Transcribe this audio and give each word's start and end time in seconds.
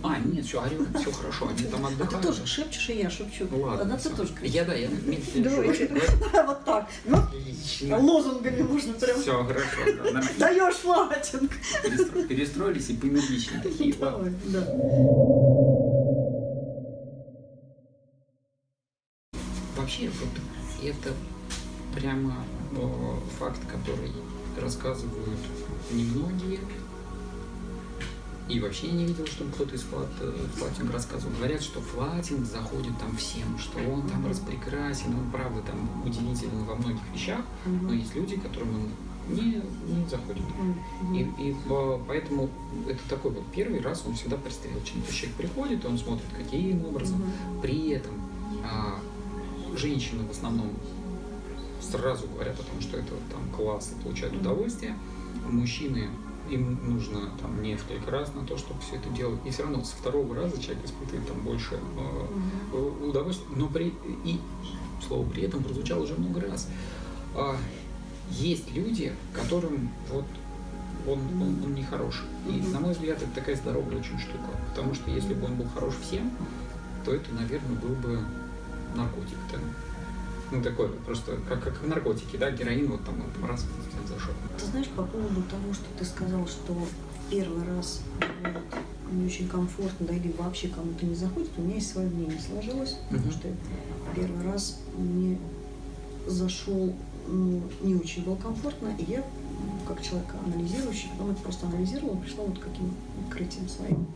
что? 0.00 0.08
А, 0.08 0.18
нет, 0.18 0.44
все, 0.46 0.62
орем, 0.62 0.86
все 1.00 1.12
хорошо, 1.12 1.48
они 1.48 1.64
там 1.64 1.84
А 1.84 1.88
ты 1.88 1.94
отдыхают. 1.94 2.26
тоже 2.26 2.46
шепчешь, 2.46 2.88
и 2.90 2.98
я 2.98 3.10
шепчу. 3.10 3.46
Ну 3.50 3.62
ладно. 3.62 3.82
Одна 3.82 3.96
ты 3.98 4.10
тоже 4.10 4.32
кричишь. 4.34 4.54
Я, 4.54 4.64
да, 4.64 4.74
я 4.74 4.88
Давайте. 5.36 5.88
Вот 6.46 6.64
так. 6.64 6.88
Ну, 7.04 7.18
лозунгами 8.00 8.62
можно 8.62 8.92
прям. 8.94 9.20
Все, 9.20 9.44
хорошо. 9.44 10.28
Даешь 10.38 10.74
флатинг. 10.76 11.52
Перестро- 11.84 12.26
Перестроились 12.26 12.90
и 12.90 12.96
поэнергичнее 12.96 13.60
такие. 13.62 13.94
ладно. 14.00 14.32
Давай, 14.46 14.66
да. 14.66 15.72
Вообще, 19.76 20.10
вот 20.10 20.28
это 20.82 21.12
прямо 21.94 22.34
э, 22.72 23.16
факт, 23.38 23.60
который 23.70 24.12
рассказывают 24.60 25.38
немногие. 25.90 26.60
И 28.48 28.60
вообще 28.60 28.88
я 28.88 28.92
не 28.92 29.04
видел, 29.06 29.26
чтобы 29.26 29.52
кто-то 29.52 29.74
из 29.74 29.82
флат, 29.82 30.08
э, 30.20 30.32
флатинг 30.56 30.92
рассказывал. 30.92 31.34
Говорят, 31.36 31.62
что 31.62 31.80
флатинг 31.80 32.44
заходит 32.44 32.98
там 32.98 33.16
всем, 33.16 33.58
что 33.58 33.78
он 33.78 34.08
там 34.08 34.26
распрекрасен, 34.26 35.14
он 35.14 35.30
правда 35.30 35.62
там 35.62 36.02
удивителен 36.04 36.64
во 36.64 36.74
многих 36.74 37.02
вещах, 37.14 37.40
но 37.64 37.72
Мгм. 37.72 37.98
есть 37.98 38.14
люди, 38.14 38.36
которым 38.36 38.68
он 38.74 39.34
не, 39.34 39.62
не 39.86 40.08
заходит. 40.08 40.42
Мгм. 41.00 41.14
И, 41.14 41.50
и 41.50 41.56
поэтому 42.08 42.50
это 42.88 43.00
такой 43.08 43.30
вот 43.30 43.44
первый 43.54 43.80
раз 43.80 44.02
он 44.06 44.14
всегда 44.14 44.36
пристрелочен. 44.36 45.00
То 45.02 45.06
есть 45.06 45.18
человек 45.18 45.36
приходит, 45.36 45.84
он 45.84 45.96
смотрит, 45.96 46.26
каким 46.36 46.84
образом. 46.84 47.18
Мгм. 47.18 47.60
При 47.62 47.90
этом 47.90 48.12
а, 48.64 48.98
женщины 49.76 50.26
в 50.26 50.30
основном 50.32 50.70
сразу 51.80 52.26
говорят 52.26 52.58
о 52.58 52.62
том, 52.64 52.80
что 52.80 52.96
это 52.98 53.12
там 53.30 53.48
класс 53.56 53.92
и 53.96 54.02
получают 54.02 54.34
удовольствие. 54.36 54.96
Мужчины 55.48 56.08
им 56.50 56.78
нужно 56.82 57.30
там 57.40 57.62
несколько 57.62 58.10
раз 58.10 58.34
на 58.34 58.44
то, 58.46 58.56
чтобы 58.56 58.80
все 58.80 58.96
это 58.96 59.08
делать. 59.10 59.40
И 59.44 59.50
все 59.50 59.62
равно 59.62 59.82
со 59.84 59.96
второго 59.96 60.34
раза 60.34 60.60
человек 60.60 60.84
испытывает 60.84 61.26
там 61.26 61.40
больше 61.40 61.74
э, 61.74 62.26
э, 62.72 63.06
удовольствия. 63.06 63.46
Но 63.56 63.68
при 63.68 63.94
и 64.24 64.40
слово 65.06 65.28
при 65.28 65.44
этом 65.44 65.62
прозвучало 65.62 66.02
уже 66.02 66.14
много 66.14 66.40
раз. 66.40 66.68
А, 67.34 67.56
есть 68.30 68.72
люди, 68.74 69.12
которым 69.32 69.90
вот 70.10 70.24
он, 71.06 71.18
он, 71.40 71.64
он 71.64 71.74
нехороший. 71.74 72.26
И, 72.48 72.52
на 72.72 72.80
мой 72.80 72.92
взгляд, 72.92 73.18
это 73.20 73.30
такая 73.34 73.56
здоровая 73.56 73.98
очень 73.98 74.18
штука. 74.18 74.50
Потому 74.68 74.94
что 74.94 75.10
если 75.10 75.34
бы 75.34 75.46
он 75.46 75.56
был 75.56 75.66
хорош 75.74 75.94
всем, 76.02 76.30
то 77.04 77.12
это, 77.12 77.32
наверное, 77.34 77.76
был 77.76 77.94
бы 77.96 78.20
наркотик. 78.94 79.38
Ну, 80.52 80.62
такой 80.62 80.90
просто 81.06 81.38
как, 81.48 81.64
как 81.64 81.82
наркотики, 81.86 82.36
да, 82.36 82.50
героин, 82.50 82.90
вот 82.90 83.02
там, 83.06 83.14
вот, 83.16 83.48
раз, 83.48 83.60
всем 83.60 84.06
зашел. 84.06 84.34
Ты 84.58 84.66
знаешь, 84.66 84.88
по 84.88 85.02
поводу 85.02 85.42
того, 85.44 85.72
что 85.72 85.86
ты 85.98 86.04
сказал, 86.04 86.46
что 86.46 86.76
первый 87.30 87.64
раз 87.66 88.02
вот, 88.44 89.12
не 89.12 89.24
очень 89.24 89.48
комфортно, 89.48 90.06
да, 90.06 90.14
или 90.14 90.30
вообще 90.38 90.68
кому-то 90.68 91.06
не 91.06 91.14
заходит, 91.14 91.48
у 91.56 91.62
меня 91.62 91.76
есть 91.76 91.90
свое 91.90 92.06
мнение 92.10 92.38
сложилось, 92.38 92.96
потому 93.08 93.22
Мгм. 93.28 93.32
что 93.32 93.48
первый 94.14 94.44
раз 94.44 94.78
мне 94.98 95.38
зашел, 96.26 96.92
ну, 97.26 97.62
не 97.80 97.94
очень 97.94 98.22
было 98.22 98.36
комфортно, 98.36 98.94
и 98.98 99.04
я, 99.10 99.20
м, 99.20 99.24
как 99.88 100.02
человек 100.02 100.28
анализирующий, 100.44 101.08
потом 101.12 101.30
это 101.30 101.40
просто 101.40 101.66
анализировала, 101.66 102.16
пришла 102.18 102.44
вот 102.44 102.58
к 102.58 102.62
каким 102.64 102.92
открытием 103.24 103.70
своим. 103.70 104.06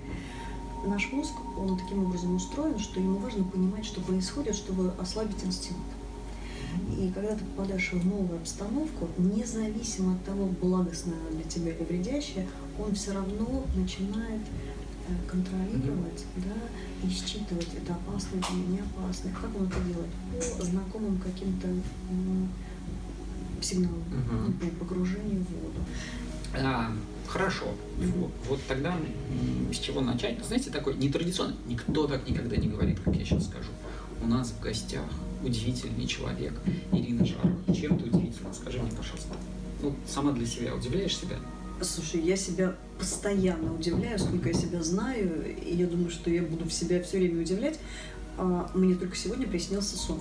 Наш 0.86 1.10
мозг, 1.12 1.32
он 1.58 1.78
таким 1.78 2.04
образом 2.04 2.34
устроен, 2.34 2.78
что 2.78 3.00
ему 3.00 3.16
важно 3.20 3.42
понимать, 3.44 3.86
что 3.86 4.02
происходит, 4.02 4.54
чтобы 4.54 4.92
ослабить 5.00 5.42
инстинкт. 5.42 5.80
И 6.96 7.10
когда 7.14 7.34
ты 7.34 7.44
попадаешь 7.44 7.92
в 7.92 8.06
новую 8.06 8.38
обстановку, 8.38 9.08
независимо 9.18 10.14
от 10.14 10.24
того, 10.24 10.46
благостная 10.46 11.14
она 11.14 11.40
для 11.40 11.44
тебя 11.44 11.72
или 11.72 11.84
вредящая, 11.84 12.46
он 12.78 12.94
все 12.94 13.12
равно 13.12 13.64
начинает 13.76 14.40
э, 15.08 15.30
контролировать, 15.30 16.24
да, 16.36 17.06
и 17.06 17.10
считывать, 17.10 17.68
это 17.76 17.94
опасно 17.94 18.36
или 18.50 18.72
не 18.72 18.80
опасно. 18.80 19.30
Как 19.30 19.54
он 19.54 19.66
это 19.66 19.76
делает? 19.80 20.58
По 20.58 20.64
знакомым 20.64 21.18
каким-то 21.18 21.68
сигналам, 23.60 24.02
например, 24.46 24.74
погружение 24.76 25.40
в 25.40 25.50
воду. 25.50 25.80
А, 26.54 26.90
хорошо. 27.26 27.66
Мгм. 27.98 28.12
Вот, 28.12 28.30
вот 28.48 28.60
тогда 28.68 28.96
с 29.70 29.76
чего 29.78 30.00
начать? 30.00 30.42
Знаете, 30.44 30.70
такой 30.70 30.96
нетрадиционный. 30.96 31.56
Никто 31.66 32.06
так 32.06 32.26
никогда 32.26 32.56
не 32.56 32.68
говорит, 32.68 33.00
как 33.00 33.14
я 33.16 33.24
сейчас 33.24 33.46
скажу. 33.46 33.70
У 34.22 34.26
нас 34.26 34.50
в 34.50 34.62
гостях 34.62 35.04
удивительный 35.42 36.06
человек 36.06 36.54
Ирина 36.92 37.24
Жарова. 37.24 37.56
Чем 37.74 37.98
ты 37.98 38.06
удивительна? 38.06 38.52
Скажи 38.52 38.78
мне, 38.78 38.90
пожалуйста. 38.90 39.34
Ну, 39.82 39.94
сама 40.06 40.32
для 40.32 40.46
себя 40.46 40.74
удивляешь 40.74 41.16
себя? 41.16 41.36
Слушай, 41.82 42.22
я 42.22 42.36
себя 42.36 42.74
постоянно 42.98 43.74
удивляю, 43.74 44.18
сколько 44.18 44.48
я 44.48 44.54
себя 44.54 44.82
знаю, 44.82 45.44
и 45.62 45.76
я 45.76 45.86
думаю, 45.86 46.10
что 46.10 46.30
я 46.30 46.42
буду 46.42 46.64
в 46.64 46.72
себя 46.72 47.02
все 47.02 47.18
время 47.18 47.42
удивлять. 47.42 47.78
А, 48.38 48.70
Мне 48.74 48.94
только 48.94 49.16
сегодня 49.16 49.46
приснился 49.46 49.96
сон. 49.96 50.20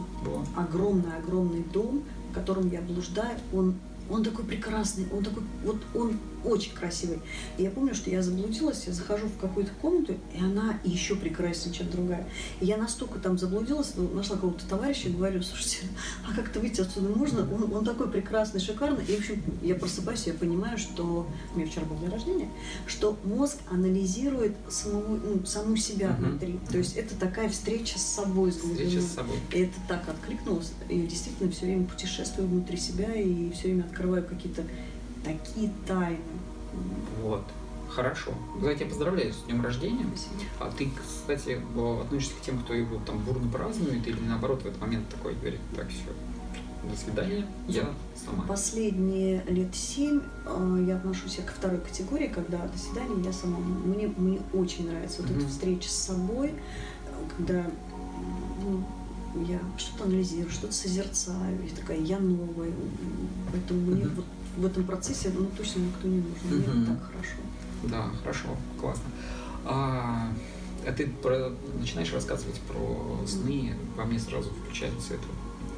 Огромный-огромный 0.55 1.63
дом, 1.73 2.03
в 2.29 2.33
котором 2.33 2.69
я 2.69 2.81
блуждаю, 2.81 3.37
он, 3.53 3.75
он 4.09 4.23
такой 4.23 4.45
прекрасный, 4.45 5.05
он 5.11 5.23
такой, 5.23 5.43
вот 5.63 5.77
он 5.93 6.17
очень 6.43 6.73
красивый. 6.73 7.19
И 7.57 7.63
я 7.63 7.71
помню, 7.71 7.95
что 7.95 8.09
я 8.11 8.21
заблудилась, 8.21 8.83
я 8.85 8.93
захожу 8.93 9.25
в 9.27 9.37
какую-то 9.39 9.71
комнату, 9.81 10.13
и 10.33 10.39
она 10.39 10.79
еще 10.83 11.15
прекраснее, 11.15 11.73
чем 11.73 11.89
другая. 11.89 12.27
И 12.61 12.65
я 12.67 12.77
настолько 12.77 13.17
там 13.17 13.37
заблудилась, 13.39 13.93
ну, 13.95 14.07
нашла 14.09 14.35
какого-то 14.35 14.63
товарища 14.67 15.09
и 15.09 15.11
говорю, 15.11 15.41
слушайте, 15.41 15.87
а 16.29 16.35
как-то 16.35 16.59
выйти 16.59 16.81
отсюда 16.81 17.09
можно? 17.09 17.41
Он, 17.51 17.73
он 17.73 17.83
такой 17.83 18.11
прекрасный, 18.11 18.59
шикарный. 18.59 19.03
И, 19.05 19.15
в 19.15 19.19
общем, 19.19 19.41
я 19.63 19.73
просыпаюсь, 19.73 20.27
я 20.27 20.33
понимаю, 20.33 20.77
что 20.77 21.27
у 21.53 21.57
меня 21.57 21.67
вчера 21.67 21.85
был 21.85 21.97
день 21.97 22.09
рождения, 22.09 22.49
что 22.85 23.17
мозг 23.23 23.57
анализирует 23.71 24.55
самого, 24.69 25.17
ну, 25.17 25.43
саму 25.45 25.75
себя 25.77 26.09
Мгм. 26.19 26.29
внутри. 26.29 26.59
То 26.69 26.77
есть 26.77 26.95
это 26.95 27.15
такая 27.15 27.49
встреча 27.49 27.97
с 27.97 28.03
собой, 28.03 28.51
с 28.51 28.57
Встреча 28.57 29.01
с 29.01 29.13
собой. 29.15 29.37
И 29.51 29.59
это 29.61 29.73
так 29.87 30.07
откликнулось. 30.07 30.73
И 30.89 31.01
действительно 31.07 31.51
все 31.51 31.65
время 31.65 31.85
путешествую 31.85 32.47
внутри 32.47 32.77
себя 32.77 33.11
и 33.15 33.51
все 33.51 33.69
время 33.69 33.83
открываю 33.95 34.23
какие-то 34.23 34.63
такие 35.23 35.71
тайны. 35.87 36.19
Вот. 37.21 37.43
Хорошо. 37.89 38.33
Я 38.61 38.75
тебя 38.75 38.87
поздравляю 38.87 39.31
с 39.31 39.43
днем 39.43 39.61
рождения. 39.63 40.05
Спасибо. 40.15 40.43
А 40.59 40.71
ты, 40.77 40.89
кстати, 41.01 41.61
э, 41.75 42.01
относишься 42.01 42.33
к 42.35 42.41
тем, 42.41 42.59
кто 42.59 42.73
его 42.73 42.99
там 43.05 43.19
бурно 43.19 43.49
празднует, 43.49 44.05
или 44.05 44.19
наоборот 44.19 44.63
в 44.63 44.65
этот 44.65 44.81
момент 44.81 45.07
такой 45.07 45.33
говорит, 45.35 45.61
так, 45.75 45.87
все, 45.87 46.89
до 46.91 46.97
свидания, 46.97 47.45
я 47.69 47.87
сама. 48.25 48.43
Последние 48.45 49.43
лет 49.47 49.73
семь 49.73 50.21
э, 50.45 50.85
я 50.87 50.97
отношусь 50.97 51.37
ко 51.45 51.53
второй 51.53 51.79
категории, 51.79 52.27
когда 52.27 52.57
до 52.67 52.77
свидания 52.77 53.23
я 53.23 53.31
сама. 53.31 53.59
Мне, 53.59 54.07
мне 54.17 54.41
очень 54.53 54.89
нравится 54.89 55.21
вот 55.21 55.31
эта 55.31 55.39
Мгм. 55.39 55.49
встреча 55.49 55.89
с 55.89 55.93
собой, 55.95 56.49
э, 56.49 57.11
когда 57.37 57.63
ну, 58.63 58.83
я 59.43 59.59
что-то 59.77 60.05
анализирую, 60.05 60.49
что-то 60.51 60.73
созерцаю, 60.73 61.57
и 61.65 61.69
такая 61.75 61.99
я 61.99 62.19
новая. 62.19 62.71
Поэтому 63.51 63.79
мне 63.81 64.05
Мгм. 64.05 64.15
вот 64.15 64.25
в 64.57 64.65
этом 64.65 64.83
процессе 64.85 65.31
ну, 65.37 65.45
точно 65.57 65.79
никто 65.81 66.07
не 66.07 66.17
нужен. 66.21 66.57
Мне 66.59 66.67
Мгм. 66.67 66.85
так 66.85 67.03
хорошо. 67.11 67.35
Да, 67.83 68.09
хорошо, 68.21 68.47
классно. 68.79 69.03
А, 69.65 70.29
а 70.87 70.91
ты 70.93 71.07
про- 71.07 71.51
начинаешь 71.79 72.13
рассказывать 72.13 72.59
про 72.61 73.19
сны, 73.27 73.73
во 73.95 74.05
мне 74.05 74.19
сразу 74.19 74.49
включаются 74.51 75.15
это 75.15 75.23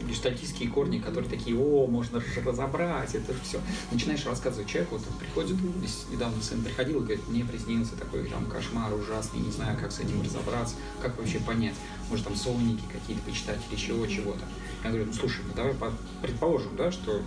гештальтические 0.08 0.70
корни, 0.70 1.00
которые 1.00 1.30
такие, 1.30 1.58
о, 1.58 1.88
можно 1.88 2.22
разобрать, 2.46 3.16
это 3.16 3.34
же 3.34 3.40
все. 3.44 3.60
Начинаешь 3.92 4.26
рассказывать 4.26 4.68
человеку, 4.68 4.98
вот 4.98 5.06
приходит, 5.20 5.58
здесь 5.80 6.06
недавно 6.12 6.42
сын 6.42 6.62
приходил 6.62 6.98
и 6.98 7.04
говорит, 7.04 7.28
мне 7.28 7.44
приснился 7.44 7.96
такой 7.96 8.26
там 8.26 8.46
кошмар 8.46 8.94
ужасный, 8.94 9.40
не 9.40 9.52
знаю, 9.52 9.78
как 9.80 9.92
с 9.92 10.00
этим 10.00 10.22
разобраться, 10.22 10.76
как 11.02 11.18
вообще 11.18 11.40
понять, 11.40 11.76
может 12.10 12.26
там 12.26 12.36
сонники 12.36 12.84
какие-то 12.92 13.24
почитать 13.24 13.60
или 13.70 13.76
еще 13.76 13.94
чего-то. 14.08 14.42
Я 14.84 14.90
говорю, 14.90 15.08
ну 15.08 15.14
слушай, 15.14 15.42
ну 15.48 15.54
давай 15.56 15.74
по- 15.74 15.94
предположим, 16.22 16.76
да, 16.76 16.92
что 16.92 17.22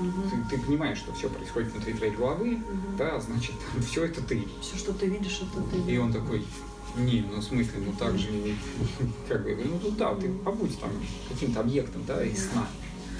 Мгм. 0.00 0.30
ты, 0.48 0.56
ты 0.56 0.62
понимаешь, 0.62 0.98
что 0.98 1.12
все 1.12 1.28
происходит 1.28 1.72
внутри 1.72 1.92
твоей 1.94 2.12
головы, 2.14 2.50
Мгм. 2.56 2.96
да, 2.98 3.20
значит, 3.20 3.54
все 3.90 4.04
это 4.04 4.22
ты. 4.22 4.44
Все, 4.60 4.76
что 4.76 4.92
ты 4.92 5.06
видишь, 5.06 5.40
это 5.42 5.62
ты. 5.62 5.92
И 5.92 5.98
он 5.98 6.12
такой, 6.12 6.44
не, 6.96 7.20
ну 7.22 7.40
в 7.40 7.44
смысле, 7.44 7.80
ну 7.86 7.92
так 7.98 8.18
же, 8.18 8.28
как 9.28 9.42
бы, 9.42 9.56
ну 9.64 9.78
тут 9.78 9.96
да, 9.96 10.14
ты 10.14 10.28
побудь 10.28 10.78
там 10.80 10.90
каким-то 11.28 11.60
объектом, 11.60 12.02
да, 12.06 12.24
из 12.24 12.50
сна. 12.50 12.66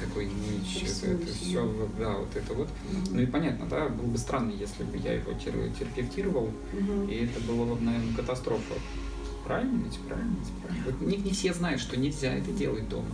Такой, 0.00 0.26
ну 0.26 0.32
и 0.32 0.64
чё, 0.64 0.86
это, 0.86 1.06
это 1.24 1.32
все, 1.34 1.88
да, 1.98 2.16
вот 2.18 2.28
это 2.36 2.54
вот. 2.54 2.68
Ну 3.10 3.20
и 3.20 3.26
понятно, 3.26 3.66
да, 3.66 3.88
было 3.88 4.06
бы 4.06 4.16
странно, 4.18 4.52
если 4.52 4.84
бы 4.84 4.96
я 4.96 5.14
его 5.14 5.32
тер- 5.32 5.76
терапевтировал, 5.76 6.50
Мгм. 6.72 7.08
и 7.08 7.14
это 7.24 7.40
было 7.40 7.74
бы, 7.74 7.80
наверное, 7.80 8.14
катастрофа. 8.14 8.74
Правильно 9.44 9.82
ведь? 9.84 9.98
Правильно 10.00 10.36
ведь? 10.38 10.52
Правильно. 10.62 10.84
Вот 10.86 11.00
не, 11.00 11.16
не 11.16 11.30
все 11.32 11.52
знают, 11.52 11.80
что 11.80 11.96
нельзя 11.98 12.32
это 12.32 12.52
делать 12.52 12.88
дома. 12.88 13.08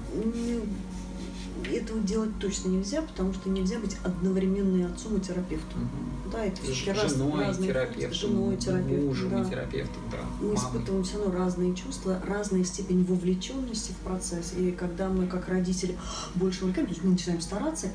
Этого 1.73 2.01
делать 2.01 2.31
точно 2.41 2.69
нельзя, 2.69 3.03
потому 3.03 3.33
что 3.33 3.49
нельзя 3.49 3.79
быть 3.79 3.97
одновременно 4.05 4.77
и 4.77 4.83
отцом 4.83 5.17
и 5.17 5.21
терапевтом. 5.21 5.81
Мгм. 5.81 6.31
Да, 6.33 6.45
это 6.45 6.63
все-таки 6.63 6.91
раз, 6.91 7.17
разные 7.19 7.69
терапевтом, 7.69 8.13
с 8.13 8.17
женой 8.17 8.57
терапевтом, 8.57 9.07
мужем 9.07 9.31
да. 9.31 9.43
и 9.43 9.51
терапевтом, 9.51 10.03
да. 10.11 10.19
Мы 10.41 10.47
мамой. 10.47 10.57
испытываем 10.57 11.05
все 11.05 11.19
равно 11.19 11.39
разные 11.39 11.75
чувства, 11.75 12.21
разная 12.27 12.65
степень 12.65 13.05
вовлеченности 13.05 13.93
в 13.93 13.97
процесс. 13.99 14.53
И 14.57 14.73
когда 14.73 15.09
мы, 15.09 15.27
как 15.27 15.49
родители, 15.49 15.97
больше 16.35 16.63
увлекаем, 16.63 16.87
то 16.89 16.93
есть 16.93 17.05
мы 17.05 17.13
начинаем 17.13 17.41
стараться, 17.41 17.89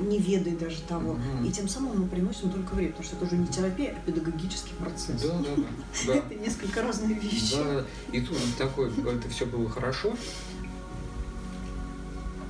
не 0.00 0.18
ведая 0.18 0.56
даже 0.56 0.80
того, 0.82 1.14
Мгм. 1.14 1.46
и 1.46 1.50
тем 1.50 1.68
самым 1.68 2.02
мы 2.02 2.06
приносим 2.08 2.50
только 2.50 2.74
вред, 2.74 2.90
потому 2.90 3.06
что 3.06 3.16
это 3.16 3.24
уже 3.26 3.36
не 3.36 3.46
терапия, 3.46 3.94
а 3.96 4.06
педагогический 4.06 4.74
процесс. 4.78 5.22
Да, 5.22 5.38
да, 5.38 5.62
да. 6.06 6.14
Это 6.26 6.34
несколько 6.34 6.82
разные 6.82 7.14
вещи. 7.14 7.56
Да, 7.56 7.84
и 8.12 8.20
тут 8.20 8.36
такой, 8.58 8.90
это 8.90 9.28
все 9.28 9.46
было 9.46 9.68
хорошо, 9.68 10.14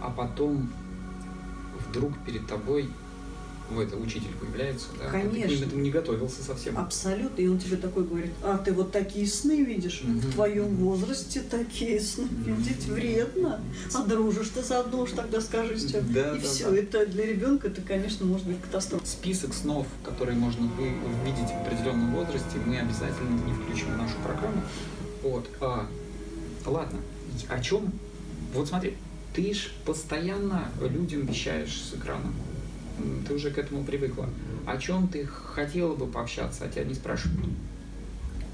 а 0.07 0.11
потом 0.11 0.71
вдруг 1.89 2.13
перед 2.25 2.47
тобой 2.47 2.89
в 3.69 3.81
это 3.81 3.97
учитель 3.97 4.31
появляется, 4.41 4.87
да? 4.97 5.09
а 5.09 5.11
Ты 5.11 5.29
к 5.29 5.33
Конечно. 5.33 5.65
этому 5.65 5.83
не 5.83 5.91
готовился 5.91 6.45
совсем. 6.45 6.79
Абсолютно. 6.79 7.43
И 7.43 7.49
он 7.49 7.59
тебе 7.59 7.77
такой 7.77 8.05
говорит, 8.05 8.31
а 8.45 8.59
ты 8.59 8.73
вот 8.73 8.93
такие 8.93 9.27
сны 9.27 9.65
видишь? 9.65 10.03
Мгм. 10.05 10.21
В 10.21 10.33
твоем 10.35 10.77
возрасте 10.77 11.41
такие 11.41 12.01
сны 12.01 12.29
видеть 12.45 12.85
вредно. 12.85 13.61
А 13.93 14.05
дружишь 14.05 14.51
ты 14.51 14.63
заодно 14.63 15.01
уж 15.03 15.11
тогда 15.11 15.41
скажи, 15.41 15.77
чем. 15.81 16.13
Да, 16.13 16.37
И 16.37 16.39
да, 16.39 16.47
все. 16.47 16.71
да. 16.71 16.77
Это 16.77 17.07
для 17.07 17.27
ребенка 17.27 17.67
это, 17.67 17.83
конечно, 17.83 18.25
может 18.25 18.47
быть 18.47 18.61
катастрофа. 18.61 19.05
Список 19.05 19.53
снов, 19.53 19.89
которые 20.05 20.39
можно 20.39 20.65
увидеть 20.65 21.51
в 21.51 21.67
определенном 21.67 22.15
возрасте, 22.15 22.59
мы 22.65 22.79
обязательно 22.79 23.41
не 23.47 23.53
включим 23.53 23.95
в 23.95 23.97
нашу 23.97 24.15
программу. 24.23 24.63
Вот. 25.25 25.45
А, 25.61 25.89
ладно. 26.65 27.01
О 27.49 27.61
чем? 27.61 27.93
Вот 28.55 28.69
смотри, 28.69 28.97
ты 29.37 29.53
ж 29.55 29.69
постоянно 29.85 30.69
людям 30.81 31.27
вещаешь 31.27 31.81
с 31.81 31.95
экрана. 31.95 32.33
Ты 33.29 33.35
уже 33.35 33.51
к 33.51 33.59
этому 33.59 33.85
привыкла. 33.85 34.29
О 34.67 34.79
чем 34.79 35.07
ты 35.09 35.27
хотела 35.27 35.95
бы 35.95 36.07
пообщаться, 36.07 36.65
а 36.65 36.69
тебя 36.69 36.85
не 36.85 36.95
спрашивают? 36.95 37.51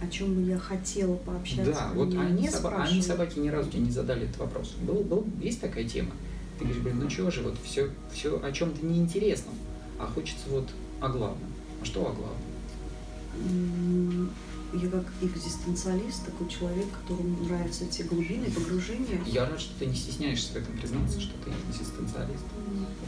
О 0.03 0.09
чем 0.11 0.35
бы 0.35 0.43
я 0.43 0.59
хотела 0.59 1.15
пообщаться, 1.15 1.73
Да, 1.73 1.91
вот 1.95 2.13
они, 2.13 2.43
не 2.43 2.49
соба- 2.49 2.57
спрашивают. 2.59 2.91
они 2.93 3.03
собаки 3.03 3.39
ни 3.39 3.49
разу 3.49 3.71
тебе 3.71 3.83
не 3.83 3.93
задали 3.93 4.25
этот 4.25 4.39
вопрос. 4.39 4.75
Был, 4.83 5.03
был, 5.05 5.25
есть 5.41 5.61
такая 5.61 5.85
тема? 5.89 6.11
Ты 6.59 6.65
говоришь, 6.65 6.83
блин, 6.83 6.99
ну 7.01 7.09
чего 7.09 7.31
же, 7.31 7.43
вот 7.43 7.55
все, 7.63 7.89
все 8.13 8.43
о 8.45 8.51
чем-то 8.51 8.85
неинтересном, 8.85 9.55
а 10.01 10.07
хочется 10.07 10.49
вот 10.49 10.69
о 11.01 11.09
главном. 11.09 11.53
А 11.81 11.85
что 11.85 12.01
о 12.01 12.13
главном? 12.13 14.31
Я 14.73 14.89
как 14.89 15.05
экзистенциалист, 15.21 16.25
такой 16.25 16.49
человек, 16.49 16.87
которому 16.91 17.45
нравятся 17.45 17.85
эти 17.85 18.03
глубины, 18.03 18.51
погружения. 18.51 19.21
Я 19.27 19.45
рад, 19.45 19.61
что 19.61 19.79
ты 19.79 19.87
не 19.87 19.95
стесняешься 19.95 20.55
в 20.55 20.57
этом 20.57 20.77
признаться, 20.79 21.21
что 21.21 21.33
ты 21.45 21.51
экзистенциалист. 21.71 22.45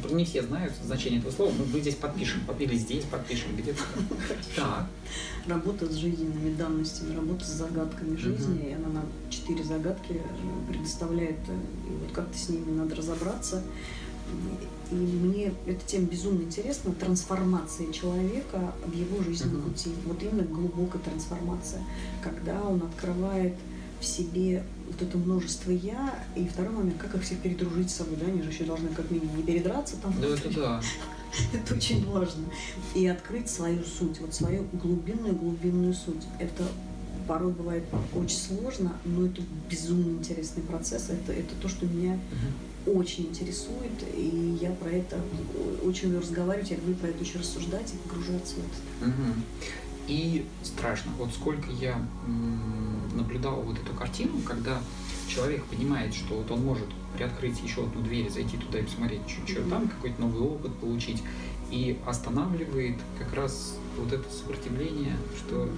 Ну, 0.02 0.16
Не 0.16 0.24
все 0.26 0.42
знают 0.42 0.74
значение 0.84 1.20
этого 1.20 1.32
слова, 1.32 1.52
но 1.56 1.64
мы 1.64 1.80
здесь 1.80 1.94
подпишем, 1.94 2.40
или 2.58 2.76
здесь 2.76 3.04
подпишем, 3.04 3.56
где-то. 3.56 3.82
Так. 4.56 4.88
Работа 5.46 5.86
с 5.90 5.94
жизненными 5.94 6.54
данностями, 6.54 7.16
работа 7.16 7.44
с 7.44 7.52
загадками 7.52 8.16
жизни. 8.16 8.68
И 8.68 8.72
она 8.72 8.88
нам 8.88 9.06
четыре 9.30 9.64
загадки 9.64 10.20
предоставляет. 10.68 11.38
И 11.48 11.92
вот 11.92 12.12
как-то 12.12 12.36
с 12.36 12.48
ними 12.50 12.76
надо 12.76 12.94
разобраться. 12.94 13.62
И 14.90 14.94
мне 14.94 15.52
эта 15.66 15.84
тема 15.86 16.06
безумно 16.06 16.42
интересна. 16.42 16.92
Трансформация 16.92 17.92
человека 17.92 18.72
в 18.86 18.92
его 18.94 19.22
жизненном 19.22 19.62
пути. 19.62 19.90
Вот 20.04 20.22
именно 20.22 20.42
глубокая 20.42 21.02
трансформация. 21.02 21.82
Когда 22.22 22.60
он 22.62 22.82
открывает 22.82 23.54
в 24.00 24.04
себе 24.04 24.62
вот 24.86 25.00
это 25.00 25.16
множество 25.16 25.70
«я», 25.70 26.14
и 26.36 26.46
второй 26.46 26.72
момент, 26.72 26.98
как 26.98 27.14
их 27.14 27.22
всех 27.22 27.38
передружить 27.38 27.90
с 27.90 27.94
собой, 27.94 28.16
да, 28.20 28.26
они 28.26 28.42
же 28.42 28.50
еще 28.50 28.64
должны 28.64 28.88
как 28.88 29.10
минимум 29.10 29.36
не 29.38 29.42
передраться 29.42 29.96
там. 29.96 30.14
Да, 30.20 30.28
это 30.28 30.50
да. 30.54 30.80
Это 31.52 31.74
очень 31.74 32.08
важно. 32.08 32.44
И 32.94 33.06
открыть 33.08 33.50
свою 33.50 33.82
суть, 33.82 34.20
вот 34.20 34.34
свою 34.34 34.66
глубинную-глубинную 34.72 35.92
суть. 35.92 36.22
Это 36.38 36.64
порой 37.26 37.52
бывает 37.52 37.84
очень 38.14 38.36
сложно, 38.36 38.92
но 39.04 39.26
это 39.26 39.42
безумно 39.68 40.10
интересный 40.12 40.62
процесс. 40.62 41.08
Это, 41.08 41.32
это 41.32 41.54
то, 41.60 41.68
что 41.68 41.86
меня. 41.86 42.20
Очень 42.86 43.26
интересует, 43.26 43.92
и 44.14 44.58
я 44.60 44.70
про 44.72 44.90
это 44.90 45.20
очень 45.84 46.08
люблю 46.08 46.20
разговаривать, 46.20 46.70
я 46.70 46.76
люблю 46.76 46.94
про 46.94 47.08
это 47.08 47.22
очень 47.22 47.40
рассуждать 47.40 47.92
и 47.94 48.08
погружаться 48.08 48.54
в 48.56 48.58
это. 48.58 49.10
Мгм. 49.10 49.42
И 50.06 50.44
страшно. 50.62 51.12
Вот 51.18 51.30
сколько 51.32 51.70
я 51.70 51.96
наблюдал 53.14 53.62
вот 53.62 53.78
эту 53.78 53.94
картину, 53.94 54.40
когда 54.46 54.78
человек 55.28 55.64
понимает, 55.64 56.14
что 56.14 56.34
вот 56.36 56.50
он 56.50 56.62
может 56.62 56.86
приоткрыть 57.16 57.60
еще 57.62 57.84
одну 57.84 58.02
дверь, 58.02 58.30
зайти 58.30 58.58
туда 58.58 58.80
и 58.80 58.82
посмотреть, 58.82 59.22
что 59.28 59.60
Мгм. 59.62 59.70
там, 59.70 59.88
какой-то 59.88 60.20
новый 60.20 60.42
опыт 60.42 60.74
получить, 60.76 61.22
и 61.70 61.96
останавливает 62.06 62.96
как 63.18 63.32
раз 63.34 63.76
вот 63.98 64.12
это 64.12 64.24
сопротивление, 64.30 65.16
что 65.38 65.70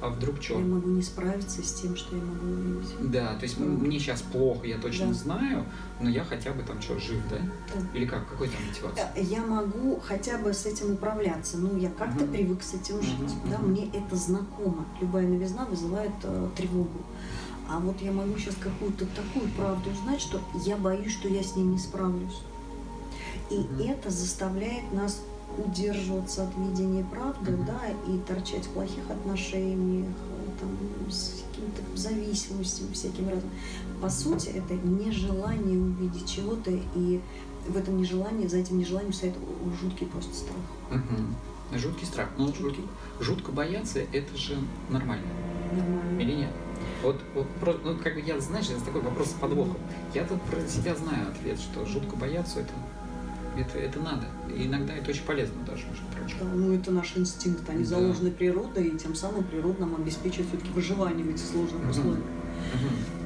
а 0.00 0.08
вдруг 0.10 0.40
что? 0.42 0.54
Я 0.58 0.64
могу 0.64 0.88
не 0.90 1.02
справиться 1.02 1.62
с 1.62 1.72
тем, 1.74 1.96
что 1.96 2.14
я 2.16 2.22
могу 2.22 2.46
увидеть. 2.46 3.10
Да, 3.10 3.34
то 3.34 3.42
есть 3.44 3.58
м- 3.58 3.78
мне 3.78 3.98
сейчас 3.98 4.22
плохо, 4.22 4.66
я 4.66 4.78
точно 4.78 5.08
Да. 5.08 5.12
знаю, 5.14 5.64
но 6.00 6.08
я 6.08 6.24
хотя 6.24 6.52
бы 6.52 6.62
там 6.62 6.80
что, 6.80 6.98
жив, 6.98 7.20
да? 7.30 7.38
Да. 7.74 7.98
Или 7.98 8.06
как? 8.06 8.28
Какой 8.28 8.48
там 8.48 8.60
мотивация? 8.66 9.12
Э, 9.14 9.22
Я 9.22 9.42
могу 9.44 9.98
хотя 10.00 10.38
бы 10.38 10.52
с 10.54 10.66
этим 10.66 10.92
управляться. 10.94 11.58
Ну, 11.58 11.76
я 11.76 11.90
как-то 11.90 12.24
Мгм. 12.24 12.32
привык 12.32 12.62
с 12.62 12.74
этим 12.74 13.02
жить. 13.02 13.18
Мгм, 13.18 13.50
Да, 13.50 13.58
мгм. 13.58 13.70
мне 13.70 13.90
это 13.92 14.14
знакомо. 14.16 14.84
Любая 15.00 15.26
новизна 15.26 15.64
вызывает 15.64 16.12
э, 16.22 16.48
тревогу. 16.56 17.00
А 17.70 17.78
вот 17.80 18.00
я 18.00 18.12
могу 18.12 18.38
сейчас 18.38 18.54
какую-то 18.60 19.04
такую 19.06 19.50
правду 19.56 19.90
узнать, 19.90 20.20
что 20.20 20.40
я 20.64 20.76
боюсь, 20.76 21.12
что 21.12 21.28
я 21.28 21.42
с 21.42 21.54
ней 21.56 21.64
не 21.64 21.78
справлюсь. 21.78 22.40
И 23.50 23.56
Мгм. 23.58 23.80
это 23.80 24.10
заставляет 24.10 24.92
нас 24.92 25.20
удерживаться 25.56 26.44
от 26.44 26.50
видения 26.56 27.04
правды, 27.04 27.52
Мгм. 27.52 27.64
да, 27.66 27.80
и 28.06 28.18
торчать 28.18 28.66
в 28.66 28.70
плохих 28.70 29.10
отношениях, 29.10 30.06
э, 30.06 30.60
там, 30.60 31.10
с 31.10 31.42
какими-то 31.50 31.82
зависимостями 31.96 32.92
всякими 32.92 33.30
разными. 33.30 33.52
По 34.00 34.08
сути, 34.10 34.48
это 34.50 34.74
нежелание 34.74 35.78
увидеть 35.78 36.28
чего-то, 36.28 36.70
и 36.70 37.20
в 37.66 37.76
этом 37.76 37.96
нежелании, 37.98 38.46
за 38.46 38.58
этим 38.58 38.78
нежеланием 38.78 39.12
стоит 39.12 39.34
жуткий 39.80 40.06
просто 40.06 40.34
страх. 40.34 40.56
Мгм. 40.90 41.34
Жуткий 41.78 42.06
страх. 42.06 42.28
Ну, 42.38 42.46
Жуткий. 42.54 42.84
жутко 43.20 43.52
бояться, 43.52 43.98
это 44.12 44.36
же 44.36 44.56
нормально. 44.88 45.26
Нормально. 45.72 46.20
Или 46.22 46.32
нет? 46.32 46.50
Вот, 47.02 47.20
вот 47.34 47.46
просто, 47.60 47.80
ну, 47.84 47.96
как 47.98 48.14
бы 48.14 48.20
я, 48.20 48.40
знаешь, 48.40 48.70
это 48.70 48.80
такой 48.84 49.02
вопрос 49.02 49.28
с 49.28 49.32
подвохом. 49.32 49.76
Я 50.14 50.24
тут 50.24 50.40
про 50.42 50.60
себя 50.66 50.94
знаю 50.94 51.28
ответ, 51.28 51.58
что 51.60 51.84
жутко 51.84 52.16
бояться 52.16 52.60
это, 52.60 52.72
это, 53.60 53.78
это 53.78 54.00
надо. 54.00 54.26
И 54.56 54.66
иногда 54.66 54.94
это 54.94 55.10
очень 55.10 55.24
полезно 55.24 55.54
даже, 55.66 55.84
между 55.86 56.04
прочим. 56.16 56.36
Да, 56.40 56.46
ну, 56.54 56.72
это 56.74 56.90
наш 56.90 57.16
инстинкт, 57.16 57.68
они 57.68 57.82
Да. 57.84 57.90
заложены 57.90 58.30
природой, 58.30 58.88
и 58.88 58.98
тем 58.98 59.14
самым 59.14 59.44
природа 59.44 59.80
нам 59.80 59.96
обеспечивает 59.96 60.48
все-таки 60.48 60.70
выживание 60.72 61.24
в 61.24 61.28
этих 61.30 61.44
сложных 61.44 61.80
Мгм. 61.82 61.90
условиях. 61.90 62.24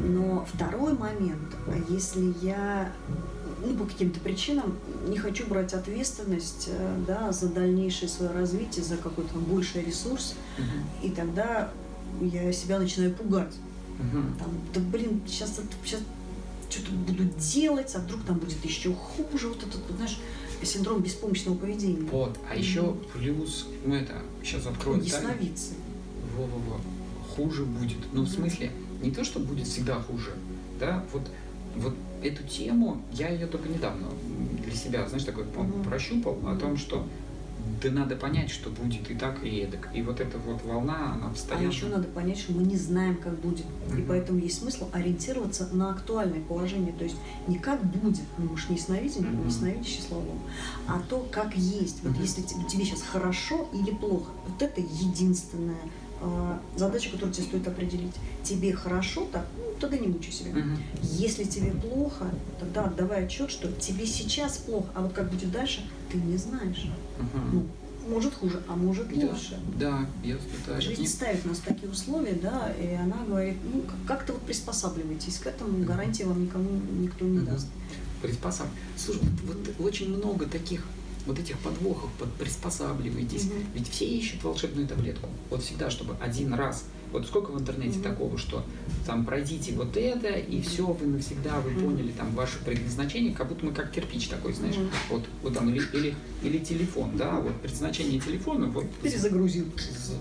Но 0.00 0.46
второй 0.52 0.94
момент, 0.94 1.56
если 1.88 2.34
я 2.42 2.92
ну, 3.64 3.74
по 3.76 3.84
каким-то 3.84 4.18
причинам 4.20 4.74
не 5.08 5.18
хочу 5.18 5.46
брать 5.46 5.72
ответственность 5.72 6.68
э, 6.68 6.96
да, 7.06 7.30
за 7.30 7.48
дальнейшее 7.48 8.08
свое 8.08 8.32
развитие, 8.32 8.84
за 8.84 8.96
какой-то 8.96 9.38
больший 9.38 9.84
ресурс, 9.84 10.34
Мгм. 10.58 10.66
и 11.06 11.10
тогда 11.10 11.70
я 12.20 12.52
себя 12.52 12.78
начинаю 12.80 13.12
пугать. 13.14 13.54
Мгм. 14.00 14.34
Там, 14.38 14.48
да 14.74 14.80
блин, 14.80 15.20
сейчас, 15.28 15.60
сейчас 15.84 16.00
что-то 16.72 16.92
буду 16.92 17.24
делать, 17.24 17.94
а 17.94 17.98
вдруг 17.98 18.24
там 18.24 18.38
будет 18.38 18.64
еще 18.64 18.92
хуже. 18.92 19.48
Вот 19.48 19.58
этот, 19.58 19.80
вот, 19.88 19.96
знаешь, 19.96 20.18
синдром 20.62 21.02
беспомощного 21.02 21.56
поведения. 21.56 22.08
Вот, 22.10 22.38
а 22.48 22.56
еще 22.56 22.96
плюс, 23.12 23.66
ну 23.84 23.94
это, 23.94 24.14
сейчас 24.42 24.62
тайну. 24.62 25.02
Ясновидцы. 25.02 25.74
Во-во-во. 26.36 26.80
Хуже 27.34 27.64
будет. 27.64 27.98
Ну, 28.12 28.22
в 28.22 28.28
смысле, 28.28 28.70
не 29.02 29.10
то, 29.10 29.24
что 29.24 29.40
будет 29.40 29.66
всегда 29.66 30.00
хуже, 30.00 30.32
да, 30.78 31.04
вот, 31.12 31.22
вот 31.76 31.94
эту 32.22 32.42
тему, 32.44 33.02
я 33.12 33.28
ее 33.28 33.46
только 33.46 33.68
недавно 33.68 34.08
для 34.64 34.74
себя, 34.74 35.08
знаешь, 35.08 35.24
такой 35.24 35.44
Мгм. 35.44 35.82
прощупал 35.82 36.38
о 36.46 36.56
том, 36.56 36.76
что 36.76 37.06
да 37.82 37.90
надо 37.90 38.16
понять, 38.16 38.50
что 38.50 38.70
будет 38.70 39.10
и 39.10 39.14
так, 39.14 39.42
и 39.44 39.48
эдак. 39.60 39.88
И 39.94 40.02
вот 40.02 40.20
эта 40.20 40.38
вот 40.38 40.62
волна, 40.64 41.14
она 41.14 41.26
А 41.26 41.30
постоянно... 41.30 41.66
еще 41.66 41.86
надо 41.86 42.08
понять, 42.08 42.38
что 42.38 42.52
мы 42.52 42.62
не 42.62 42.76
знаем, 42.76 43.16
как 43.16 43.38
будет. 43.40 43.64
И 43.90 43.92
Мгм. 43.94 44.04
поэтому 44.08 44.38
есть 44.38 44.60
смысл 44.60 44.88
ориентироваться 44.92 45.68
на 45.72 45.90
актуальное 45.90 46.40
положение. 46.40 46.92
То 46.92 47.04
есть 47.04 47.16
не 47.48 47.58
как 47.58 47.84
будет, 47.84 48.22
ну 48.38 48.52
уж 48.52 48.68
не 48.68 48.78
сновидение, 48.78 49.30
Мгм. 49.30 49.46
не 49.46 49.50
сновидящий 49.50 50.02
словом, 50.02 50.40
а 50.86 51.00
то, 51.08 51.26
как 51.30 51.54
есть. 51.56 52.02
Вот 52.02 52.12
Мгм. 52.12 52.22
если 52.22 52.42
те- 52.42 52.54
тебе 52.68 52.84
сейчас 52.84 53.02
хорошо 53.02 53.68
или 53.72 53.90
плохо, 53.94 54.30
вот 54.46 54.62
это 54.62 54.80
единственная 54.80 55.74
э, 55.74 55.88
задача, 56.76 57.10
которую 57.10 57.32
тебе 57.34 57.46
стоит 57.46 57.66
определить. 57.68 58.14
Тебе 58.44 58.72
хорошо 58.72 59.26
так, 59.32 59.46
ну, 59.56 59.64
тогда 59.80 59.98
не 59.98 60.06
мучай 60.08 60.32
себя. 60.32 60.50
Мгм. 60.52 60.78
Если 61.02 61.44
тебе 61.44 61.72
плохо, 61.72 62.26
тогда 62.60 62.84
отдавай 62.84 63.24
отчет, 63.26 63.50
что 63.50 63.70
тебе 63.72 64.06
сейчас 64.06 64.58
плохо, 64.58 64.88
а 64.94 65.02
вот 65.02 65.12
как 65.12 65.30
будет 65.30 65.50
дальше, 65.52 65.84
ты 66.10 66.18
не 66.18 66.36
знаешь. 66.36 66.86
Мгм. 67.18 67.50
Ну, 67.52 67.66
может 68.14 68.34
хуже, 68.34 68.60
а 68.68 68.74
может 68.74 69.08
Да. 69.08 69.26
лучше. 69.28 69.58
Да, 69.78 70.06
я 70.24 70.36
да, 70.66 70.80
Жизнь 70.80 71.02
не- 71.02 71.06
ставит 71.08 71.44
нас 71.44 71.58
в 71.58 71.62
такие 71.62 71.90
условия, 71.90 72.34
да, 72.34 72.72
и 72.80 72.94
она 72.94 73.16
говорит, 73.26 73.56
ну, 73.72 73.82
как- 73.82 74.18
как-то 74.18 74.32
вот 74.32 74.42
приспосабливайтесь 74.42 75.38
к 75.38 75.46
этому, 75.46 75.84
гарантии 75.84 76.24
вам 76.24 76.42
никому 76.44 76.68
никто 77.00 77.24
не 77.24 77.38
Мгм. 77.38 77.46
даст. 77.46 77.66
приспосабливать. 78.22 78.78
Слушай, 78.96 79.22
вот, 79.46 79.56
вот 79.76 79.86
очень 79.86 80.16
много 80.16 80.46
таких 80.46 80.84
вот 81.26 81.38
этих 81.38 81.58
подвохов, 81.58 82.10
под 82.18 82.32
приспосабливайтесь. 82.34 83.44
Мгм. 83.44 83.54
Ведь 83.74 83.88
все 83.88 84.06
ищут 84.06 84.42
волшебную 84.42 84.88
таблетку. 84.88 85.28
Вот 85.50 85.62
всегда, 85.62 85.90
чтобы 85.90 86.16
один 86.20 86.52
раз. 86.54 86.84
Вот 87.12 87.26
сколько 87.26 87.50
в 87.50 87.60
интернете 87.60 87.98
Мгм. 87.98 88.02
такого, 88.02 88.38
что 88.38 88.64
там 89.06 89.26
пройдите 89.26 89.72
вот 89.74 89.96
это, 89.96 90.28
и 90.28 90.62
все, 90.62 90.86
вы 90.86 91.06
навсегда, 91.06 91.60
вы 91.60 91.70
Мгм. 91.70 91.80
поняли 91.84 92.12
там 92.12 92.34
ваше 92.34 92.58
предназначение, 92.64 93.34
как 93.34 93.48
будто 93.48 93.66
мы 93.66 93.72
как 93.72 93.90
кирпич 93.92 94.28
такой, 94.28 94.52
знаешь, 94.54 94.76
Мгм. 94.76 94.88
вот, 95.10 95.24
вот 95.42 95.54
там, 95.54 95.68
или, 95.68 95.86
или, 95.92 96.14
или 96.42 96.58
телефон, 96.58 97.10
да, 97.16 97.38
вот 97.40 97.54
предназначение 97.60 98.18
телефона, 98.20 98.66
вот 98.66 98.86
Перезагрузил. 99.02 99.66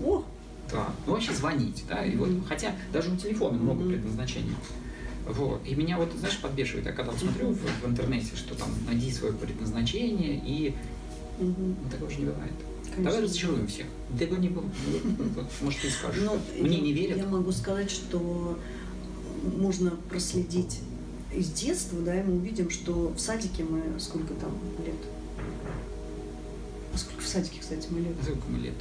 О, 0.04 0.24
да, 0.70 0.92
ну 1.06 1.12
вообще 1.12 1.32
звонить, 1.32 1.84
да, 1.88 2.04
и 2.04 2.14
вот, 2.16 2.28
хотя 2.46 2.74
даже 2.92 3.10
у 3.10 3.16
телефона 3.16 3.56
много 3.56 3.84
предназначений. 3.84 4.54
Вот. 5.28 5.60
И 5.66 5.74
меня 5.74 5.98
вот, 5.98 6.12
знаешь, 6.18 6.38
подбешивает, 6.38 6.86
я 6.86 6.92
когда 6.92 7.12
смотрю 7.12 7.52
в, 7.52 7.58
в 7.58 7.88
интернете, 7.88 8.36
что 8.36 8.54
там 8.54 8.70
найди 8.86 9.10
свое 9.12 9.32
предназначение, 9.34 10.40
и 10.44 10.74
мгм. 11.38 11.76
ну, 11.82 11.90
такого 11.90 12.10
же 12.10 12.18
не 12.18 12.26
бывает. 12.26 12.52
Конечно. 12.82 13.04
Давай 13.04 13.22
разочаруем 13.22 13.66
всех. 13.66 13.86
Такого 14.18 14.38
не 14.38 14.48
было. 14.48 14.64
Может, 15.62 15.80
ты 15.80 15.90
скажешь. 15.90 16.22
Ну, 16.24 16.38
Мне 16.62 16.80
не 16.80 16.92
верят. 16.92 17.16
Я 17.16 17.26
могу 17.26 17.52
сказать, 17.52 17.90
что 17.90 18.58
можно 19.56 19.92
проследить 20.10 20.80
из 21.34 21.50
детства, 21.50 21.98
да, 22.00 22.20
и 22.20 22.22
мы 22.22 22.36
увидим, 22.36 22.70
что 22.70 23.08
в 23.08 23.18
садике 23.18 23.64
мы 23.64 23.98
сколько 23.98 24.34
там 24.34 24.52
лет? 24.84 24.94
А 26.92 26.98
Сколько 26.98 27.22
в 27.22 27.26
садике, 27.26 27.58
кстати, 27.60 27.88
мы 27.90 28.00
лет? 28.00 28.14
Сколько 28.22 28.48
мы 28.48 28.58
лет? 28.58 28.74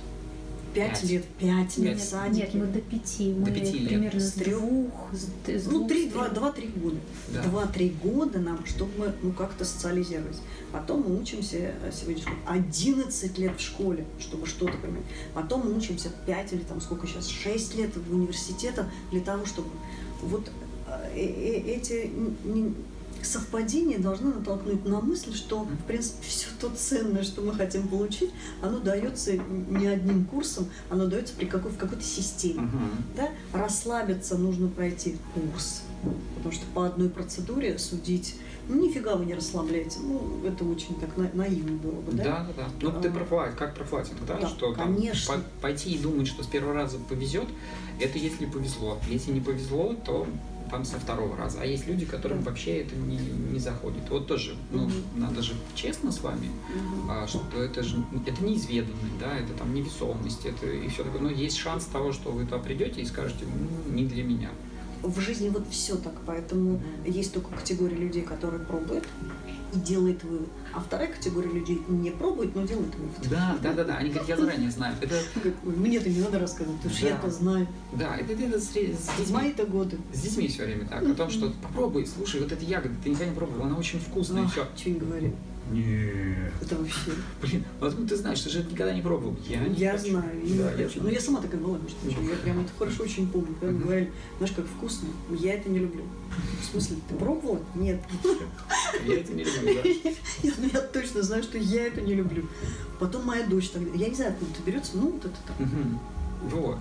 Пять 0.74 1.04
лет, 1.04 1.26
пять 1.38 1.78
лет 1.78 1.94
Пять. 1.98 2.02
в 2.02 2.10
садике. 2.10 2.42
Нет, 2.44 2.54
мы 2.54 2.66
до 2.68 2.80
пяти. 2.80 3.34
Мы 3.34 3.52
пяти 3.52 3.80
лет. 3.80 3.90
примерно 3.90 4.20
С 4.20 4.30
с 4.30 4.32
трех? 4.34 4.62
с, 5.12 5.50
с 5.50 5.66
Ну, 5.66 5.88
три, 5.88 6.10
два, 6.10 6.30
два-три 6.30 6.68
года. 6.68 6.98
Да. 7.34 7.44
Два-три 7.44 7.90
года 8.02 8.40
нам, 8.40 8.66
чтобы 8.66 8.92
мы 8.98 9.14
ну, 9.22 9.32
как-то 9.34 9.66
социализировать. 9.66 10.38
Потом 10.72 11.04
мы 11.08 11.20
учимся 11.22 11.58
э, 11.58 11.92
сегодня 11.94 12.22
сколько? 12.22 12.40
11 12.48 13.38
лет 13.38 13.58
в 13.58 13.62
школе, 13.62 14.06
чтобы 14.20 14.48
что-то 14.48 14.78
понимать. 14.78 15.04
Потом 15.34 15.66
мы 15.68 15.76
учимся 15.78 16.10
5 16.26 16.54
или 16.54 16.62
там 16.62 16.80
сколько 16.80 17.06
сейчас, 17.08 17.28
6 17.28 17.76
лет 17.76 17.96
в 17.96 18.14
университетах 18.14 18.88
для 19.12 19.22
того, 19.22 19.46
чтобы 19.46 19.70
вот 20.22 20.50
э, 20.88 21.14
э, 21.16 21.74
эти 21.76 22.10
совпадения 23.26 24.00
должны 24.00 24.34
натолкнуть 24.34 24.86
на 24.86 25.00
мысль, 25.02 25.34
что, 25.34 25.64
в 25.64 25.84
принципе, 25.86 26.18
все 26.28 26.48
то 26.60 26.70
ценное, 26.70 27.24
что 27.24 27.42
мы 27.42 27.54
хотим 27.54 27.88
получить, 27.88 28.32
оно 28.62 28.80
дается 28.80 29.34
не 29.34 29.88
одним 29.88 30.26
курсом, 30.26 30.68
оно 30.90 31.08
дается 31.08 31.34
при 31.36 31.46
какой, 31.46 31.72
в 31.72 31.78
какой-то 31.78 32.04
системе 32.04 32.62
Мгм. 32.62 32.92
да, 33.16 33.30
расслабиться 33.54 34.38
нужно 34.38 34.68
пройти 34.68 35.18
курс, 35.34 35.84
потому 36.36 36.52
что 36.54 36.66
по 36.74 36.86
одной 36.86 37.10
процедуре 37.10 37.78
судить, 37.80 38.36
ну 38.68 38.76
нифига 38.88 39.16
вы 39.16 39.26
не 39.26 39.34
расслабляете, 39.34 40.00
ну 40.02 40.42
это 40.46 40.64
очень 40.66 40.96
так 41.00 41.16
на- 41.18 41.32
наивно 41.34 41.78
было 41.78 42.00
бы, 42.02 42.12
да? 42.14 42.24
Да, 42.24 42.48
да, 42.56 42.64
да. 42.64 42.68
Ну, 42.82 43.02
ты 43.02 43.10
А. 43.10 43.12
про 43.12 43.26
флайт, 43.26 43.56
как 43.56 43.76
про 43.76 43.84
флайтинг, 43.84 44.20
да? 44.28 44.38
Да, 44.40 44.48
что 44.48 44.74
там 44.74 44.96
конечно. 44.96 45.36
по- 45.36 45.62
пойти 45.62 45.94
и 45.94 45.98
думать, 45.98 46.28
что 46.28 46.44
с 46.44 46.48
первого 46.48 46.74
раза 46.74 46.98
повезет, 47.10 47.48
это 48.00 48.18
если 48.18 48.46
повезло. 48.46 48.98
Если 49.10 49.32
не 49.32 49.42
повезло, 49.42 49.94
то 50.06 50.28
там 50.72 50.86
со 50.86 50.98
второго 51.00 51.36
раза. 51.38 51.60
А 51.62 51.66
есть 51.66 51.86
люди, 51.88 52.06
которым 52.06 52.42
вообще 52.42 52.82
это 52.82 52.96
не, 52.96 53.18
не 53.18 53.60
заходит. 53.60 54.10
Вот 54.10 54.26
тоже, 54.28 54.56
ну, 54.72 54.84
Мгм. 54.86 54.94
надо 55.18 55.42
же 55.42 55.54
честно 55.76 56.12
с 56.12 56.22
вами, 56.22 56.50
Мгм. 56.74 57.12
а, 57.12 57.28
что 57.28 57.44
это 57.62 57.84
же 57.84 58.04
это 58.26 58.44
неизведанность, 58.44 59.20
да, 59.20 59.38
это 59.38 59.54
там 59.54 59.74
невесомость, 59.76 60.46
это 60.46 60.66
и 60.68 60.88
все 60.88 61.04
такое. 61.04 61.22
Но 61.22 61.30
есть 61.30 61.58
шанс 61.58 61.86
того, 61.86 62.14
что 62.14 62.32
вы 62.32 62.46
туда 62.46 62.58
придете 62.58 63.02
и 63.02 63.06
скажете, 63.06 63.46
ну, 63.46 63.94
не 63.94 64.06
для 64.06 64.24
меня. 64.24 64.50
В 65.04 65.20
жизни 65.20 65.50
вот 65.50 65.64
все 65.70 65.96
так, 65.96 66.14
поэтому 66.26 66.80
есть 67.06 67.34
только 67.34 67.50
категория 67.56 67.96
людей, 67.96 68.22
которые 68.22 68.64
пробуют 68.64 69.06
и 69.74 69.80
делают 69.80 70.24
вывод, 70.24 70.50
а 70.74 70.80
вторая 70.82 71.08
категория 71.08 71.50
людей 71.52 71.82
не 71.88 72.12
пробует, 72.12 72.54
но 72.56 72.64
делает 72.66 72.94
вывод. 72.96 73.30
Да, 73.30 73.58
да, 73.64 73.74
да, 73.74 73.84
да. 73.86 73.98
Они 73.98 74.10
говорят, 74.10 74.30
я 74.30 74.38
заранее 74.38 74.70
знаю. 74.70 74.96
Это, 75.02 75.16
«Ой, 75.66 75.74
Мне-то 75.76 76.10
не 76.10 76.20
надо 76.20 76.40
рассказывать, 76.40 76.78
потому 76.80 76.94
что 76.96 77.04
Да. 77.06 77.10
я-то 77.14 77.30
знаю. 77.32 77.68
да, 77.94 78.18
это, 78.18 78.34
это 78.34 78.60
с, 78.60 78.66
с 78.66 78.70
В 78.70 79.18
детьми. 79.18 79.34
мои-то 79.34 79.66
годы. 79.66 79.98
С 80.14 80.22
детьми 80.22 80.48
все 80.50 80.66
время 80.66 80.86
так, 80.88 81.04
о 81.04 81.14
том, 81.16 81.30
что 81.30 81.52
попробуй, 81.64 82.06
слушай, 82.06 82.42
вот 82.42 82.52
эта 82.52 82.64
ягода, 82.66 82.94
ты 83.04 83.10
никогда 83.10 83.32
не 83.32 83.36
пробовал, 83.36 83.64
она 83.66 83.78
очень 83.78 84.00
вкусная, 84.00 84.44
и 84.44 84.48
все. 84.48 84.68
Что 84.76 84.90
не 84.90 85.00
говори. 85.00 85.32
Нет. 85.70 86.52
Это 86.62 86.76
вообще. 86.76 87.12
Блин, 87.42 87.64
ну 87.80 87.88
откуда 87.88 88.08
ты 88.10 88.16
знаешь, 88.18 88.42
ты 88.42 88.50
же 88.50 88.60
это 88.60 88.72
никогда 88.72 88.94
не 88.94 89.02
пробовал? 89.02 89.36
Я 89.48 89.60
не 89.60 89.76
Я 89.76 89.92
хочу. 89.94 90.10
знаю, 90.12 90.44
не 90.44 90.58
Да, 90.58 90.72
я 90.72 90.78
хочу. 90.88 91.00
знаю. 91.00 91.04
Но 91.04 91.10
я 91.10 91.22
сама 91.22 91.42
такая 91.42 91.62
была, 91.62 91.78
между 91.78 91.96
прочим. 92.00 92.30
Я 92.30 92.36
прям 92.38 92.60
это 92.62 92.72
хорошо 92.78 93.04
очень 93.04 93.30
помню. 93.30 93.56
Когда 93.60 93.74
Мгм. 93.74 93.84
говорили, 93.84 94.12
знаешь, 94.38 94.54
как 94.56 94.66
вкусно, 94.66 95.08
я 95.30 95.54
это 95.54 95.70
не 95.70 95.80
люблю. 95.80 96.04
В 96.62 96.66
смысле, 96.66 96.98
ты 97.08 97.16
пробовала? 97.16 97.60
Нет. 97.76 98.02
Я 99.06 99.16
это 99.20 99.34
не 99.34 99.44
люблю, 99.44 99.76
да. 99.84 99.90
Я, 100.44 100.52
ну, 100.58 100.70
я 100.74 100.82
точно 100.82 101.22
знаю, 101.24 101.44
что 101.44 101.58
я 101.58 101.88
это 101.88 102.02
не 102.02 102.16
люблю. 102.16 102.46
Потом 103.00 103.26
моя 103.26 103.46
дочь 103.46 103.70
тогда, 103.70 103.96
я 103.96 104.10
не 104.10 104.16
знаю, 104.16 104.32
откуда 104.32 104.52
это 104.52 104.62
берется, 104.64 104.92
ну 104.96 105.12
вот 105.12 105.26
это 105.26 105.36
так. 105.48 105.60
Мгм. 105.60 106.00
Вот. 106.50 106.78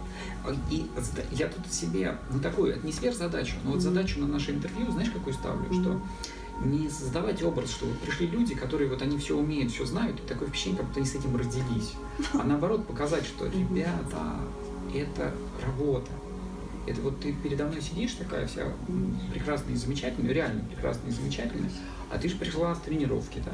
И 0.71 0.87
я 1.33 1.49
тут 1.49 1.71
себе, 1.73 2.17
ну 2.33 2.41
такую, 2.41 2.73
это 2.75 2.87
не 2.87 2.93
сверхзадачу, 2.93 3.55
но 3.63 3.73
вот 3.73 3.83
задачу 3.83 4.19
на 4.21 4.27
наше 4.27 4.53
интервью, 4.53 4.91
знаешь, 4.91 5.11
какую 5.11 5.35
ставлю, 5.35 5.67
что 5.71 5.91
Мгм. 5.91 6.03
Не 6.64 6.88
создавать 6.88 7.43
образ, 7.43 7.71
что 7.71 7.87
вот 7.87 7.99
пришли 8.00 8.26
люди, 8.26 8.55
которые 8.55 8.88
вот 8.90 9.00
они 9.02 9.19
все 9.19 9.37
умеют, 9.37 9.73
все 9.73 9.85
знают, 9.87 10.19
и 10.21 10.29
такое 10.29 10.49
впечатление, 10.49 10.79
как 10.79 10.88
будто 10.88 11.00
они 11.00 11.09
с 11.09 11.14
этим 11.14 11.37
родились. 11.37 11.93
А 12.35 12.43
наоборот 12.45 12.87
показать, 12.87 13.25
что 13.25 13.47
ребята, 13.47 14.37
это 14.95 15.35
работа. 15.64 16.11
Это 16.87 17.00
вот 17.02 17.21
ты 17.21 17.33
передо 17.33 17.67
мной 17.67 17.81
сидишь 17.81 18.12
такая 18.14 18.47
вся 18.47 18.67
прекрасная 19.33 19.75
и 19.75 19.76
замечательная, 19.76 20.33
реально 20.33 20.64
прекрасная 20.64 21.11
и 21.11 21.14
замечательная, 21.14 21.71
а 22.11 22.19
ты 22.19 22.29
же 22.29 22.37
пришла 22.37 22.75
с 22.75 22.81
тренировки, 22.81 23.38
да? 23.45 23.50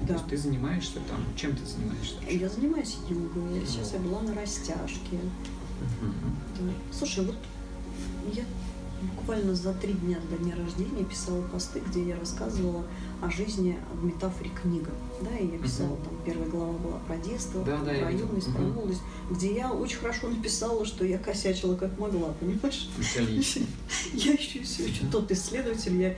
То 0.00 0.06
Да. 0.08 0.14
есть 0.14 0.26
ты 0.26 0.36
занимаешься 0.36 0.94
там, 1.08 1.24
чем 1.36 1.54
ты 1.54 1.64
занимаешься? 1.64 2.16
Я 2.28 2.48
занимаюсь 2.48 2.96
йогой, 3.08 3.60
я 3.60 3.66
сейчас 3.66 3.92
я 3.92 3.98
была 4.00 4.20
на 4.22 4.34
растяжке. 4.34 5.18
Мгм. 6.00 6.14
Да. 6.60 6.72
Слушай, 6.96 7.24
вот 7.26 7.36
я 8.34 8.42
буквально 9.16 9.54
за 9.54 9.72
три 9.74 9.92
дня 9.94 10.18
до 10.30 10.36
дня 10.36 10.54
рождения 10.56 11.04
писала 11.04 11.42
посты, 11.42 11.80
где 11.88 12.02
я 12.08 12.16
рассказывала 12.18 12.84
о 13.20 13.30
жизни 13.30 13.78
в 13.94 14.04
метафоре 14.04 14.50
книга. 14.50 14.90
Да, 15.20 15.36
и 15.36 15.46
я 15.46 15.58
писала, 15.58 15.94
Мгм. 15.94 16.02
там 16.04 16.14
первая 16.24 16.48
глава 16.48 16.72
была 16.72 16.98
про 17.06 17.16
детство, 17.16 17.62
Да, 17.64 17.78
да, 17.78 17.92
я 17.92 18.02
про 18.02 18.12
юность, 18.12 18.52
про 18.52 18.62
Мгм. 18.62 18.74
молодость, 18.74 19.02
где 19.30 19.54
я 19.54 19.72
очень 19.72 19.98
хорошо 19.98 20.28
написала, 20.28 20.84
что 20.84 21.04
я 21.04 21.18
косячила 21.18 21.76
как 21.76 21.98
могла, 21.98 22.32
понимаешь? 22.40 22.88
Я 24.14 24.32
еще 24.32 24.62
все 24.62 24.84
еще 24.86 25.04
тот 25.10 25.30
исследователь, 25.30 26.00
я 26.00 26.16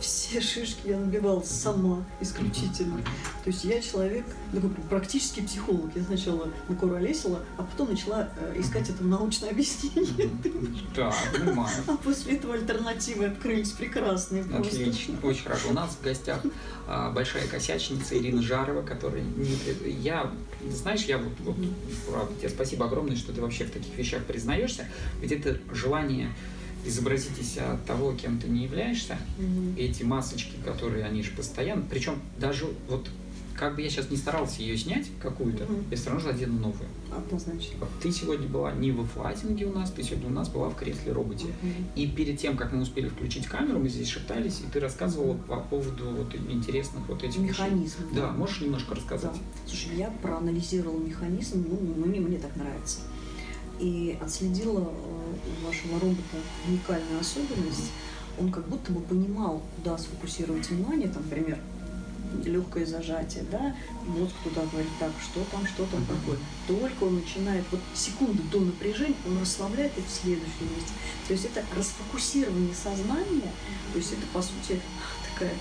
все 0.00 0.40
шишки 0.40 0.88
я 0.88 0.98
набивала 0.98 1.42
сама 1.42 2.04
исключительно. 2.20 3.00
То 3.44 3.50
есть 3.50 3.64
я 3.64 3.80
человек, 3.80 4.26
такой 4.52 4.70
практически 4.88 5.40
психолог. 5.40 5.94
Я 5.94 6.02
сначала 6.02 6.48
накуролесила, 6.68 7.40
а 7.56 7.62
потом 7.62 7.90
начала 7.90 8.28
э, 8.38 8.60
искать 8.60 8.90
это 8.90 9.04
научное 9.04 9.50
объяснение. 9.50 10.30
Да, 10.94 11.12
понимаю. 11.32 11.74
А 11.86 11.96
после 11.96 12.36
этого 12.36 12.54
альтернативы 12.54 13.26
открылись 13.26 13.70
прекрасные 13.72 14.44
просто. 14.44 14.76
Отлично, 14.76 15.16
очень 15.22 15.44
хорошо. 15.44 15.70
У 15.70 15.72
нас 15.72 15.96
в 16.00 16.04
гостях 16.04 16.40
а, 16.86 17.10
большая 17.10 17.46
косячница 17.48 18.16
Ирина 18.18 18.42
Жарова, 18.42 18.82
которая 18.82 19.24
я, 19.84 20.30
знаешь, 20.70 21.02
я 21.04 21.18
вот, 21.18 21.32
вот 21.40 21.56
правда, 22.10 22.34
тебе 22.38 22.48
спасибо 22.48 22.86
огромное, 22.86 23.16
что 23.16 23.32
ты 23.32 23.40
вообще 23.40 23.64
в 23.64 23.70
таких 23.70 23.96
вещах 23.96 24.24
признаешься, 24.24 24.86
ведь 25.20 25.32
это 25.32 25.58
желание 25.72 26.32
изобразить 26.86 27.38
из 27.38 27.52
себя 27.52 27.76
того, 27.86 28.12
кем 28.12 28.38
ты 28.38 28.48
не 28.48 28.64
являешься, 28.64 29.18
Мгм. 29.38 29.74
эти 29.76 30.02
масочки, 30.02 30.54
которые 30.64 31.04
они 31.04 31.22
же 31.22 31.32
постоянно, 31.32 31.84
причем 31.88 32.20
даже 32.38 32.66
вот 32.88 33.08
как 33.54 33.74
бы 33.74 33.80
я 33.80 33.88
сейчас 33.88 34.10
не 34.10 34.18
старался 34.18 34.60
ее 34.60 34.76
снять 34.76 35.06
какую-то, 35.18 35.64
Мгм. 35.64 35.84
я 35.90 35.96
все 35.96 36.10
равно 36.10 36.20
же 36.22 36.28
одену 36.28 36.58
новую. 36.58 36.88
Однозначно. 37.10 37.86
Ты 38.02 38.12
сегодня 38.12 38.46
была 38.46 38.72
не 38.72 38.92
во 38.92 39.02
флайтинге 39.04 39.64
у 39.64 39.72
нас, 39.72 39.90
ты 39.90 40.02
сегодня 40.02 40.26
у 40.28 40.30
нас 40.32 40.50
была 40.50 40.68
в 40.68 40.76
кресле 40.76 41.12
роботе. 41.12 41.46
Мгм. 41.62 41.72
И 41.94 42.06
перед 42.06 42.38
тем, 42.38 42.58
как 42.58 42.74
мы 42.74 42.82
успели 42.82 43.08
включить 43.08 43.46
камеру, 43.46 43.78
мы 43.78 43.88
здесь 43.88 44.08
шептались, 44.08 44.60
и 44.60 44.70
ты 44.70 44.78
рассказывала 44.78 45.32
по 45.38 45.56
поводу 45.60 46.04
вот 46.10 46.34
интересных 46.50 47.08
вот 47.08 47.24
этих 47.24 47.38
вещей. 47.38 47.48
Механизм. 47.48 47.96
Да, 48.14 48.30
можешь 48.32 48.60
немножко 48.60 48.90
Да. 48.90 48.96
рассказать? 49.00 49.36
Слушай, 49.66 49.96
я 49.96 50.10
проанализировала 50.10 50.98
механизм, 51.00 51.64
ну, 51.66 52.04
мне, 52.04 52.20
мне 52.20 52.38
так 52.38 52.54
нравится. 52.56 52.98
И 53.80 54.18
отследила 54.20 54.80
э, 54.90 55.25
вашего 55.66 56.00
робота 56.00 56.36
уникальную 56.66 57.20
особенность. 57.20 57.90
Он 58.38 58.50
как 58.50 58.68
будто 58.68 58.92
бы 58.92 59.00
понимал, 59.00 59.62
куда 59.76 59.96
сфокусировать 59.98 60.68
внимание, 60.68 61.08
там, 61.08 61.22
например, 61.22 61.58
легкое 62.44 62.84
зажатие, 62.84 63.44
да, 63.50 63.74
мозг 64.06 64.34
туда 64.44 64.62
говорит, 64.70 64.90
так, 64.98 65.12
что 65.22 65.40
там, 65.50 65.66
что 65.66 65.84
там 65.86 66.04
такое. 66.04 66.38
Только 66.66 67.04
он 67.04 67.16
начинает, 67.16 67.64
вот 67.70 67.80
секунду 67.94 68.42
до 68.50 68.60
напряжения, 68.60 69.16
он 69.26 69.40
расслабляет 69.40 69.96
и 69.96 70.02
в 70.02 70.10
следующем 70.10 70.74
месте. 70.74 70.92
То 71.26 71.32
есть 71.32 71.44
это 71.46 71.64
расфокусирование 71.76 72.74
сознания, 72.74 73.52
то 73.92 73.98
есть 73.98 74.12
это, 74.12 74.22
по 74.32 74.42
сути, 74.42 74.80
такая 75.32 75.54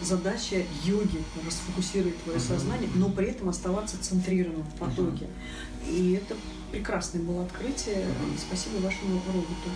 задача 0.00 0.64
йоги 0.84 1.22
расфокусировать 1.44 2.20
твое 2.24 2.38
сознание, 2.38 2.88
но 2.94 3.08
при 3.08 3.28
этом 3.28 3.48
оставаться 3.48 4.02
центрированным 4.02 4.62
в 4.62 4.78
потоке. 4.78 5.26
И 5.88 6.12
это 6.12 6.36
прекрасное 6.72 7.22
было 7.22 7.44
открытие. 7.44 8.06
Спасибо 8.38 8.84
вашему 8.84 9.20
роботу. 9.26 9.68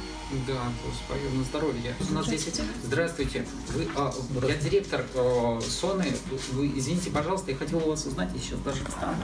Да, 0.47 0.62
спою 1.05 1.31
на 1.35 1.45
здоровье. 1.45 1.95
У 2.11 2.15
нас 2.15 2.26
здесь... 2.26 2.49
Здравствуйте. 2.83 3.47
Вы, 3.75 3.87
а, 3.95 4.12
я 4.49 4.57
директор 4.57 5.05
э, 5.15 5.61
Соны. 5.61 6.07
Вы, 6.53 6.73
извините, 6.75 7.11
пожалуйста, 7.11 7.50
я 7.50 7.57
хотел 7.57 7.79
у 7.79 7.91
вас 7.91 8.07
узнать, 8.07 8.31
я 8.35 8.41
сейчас 8.41 8.59
даже 8.61 8.85
встану. 8.85 9.17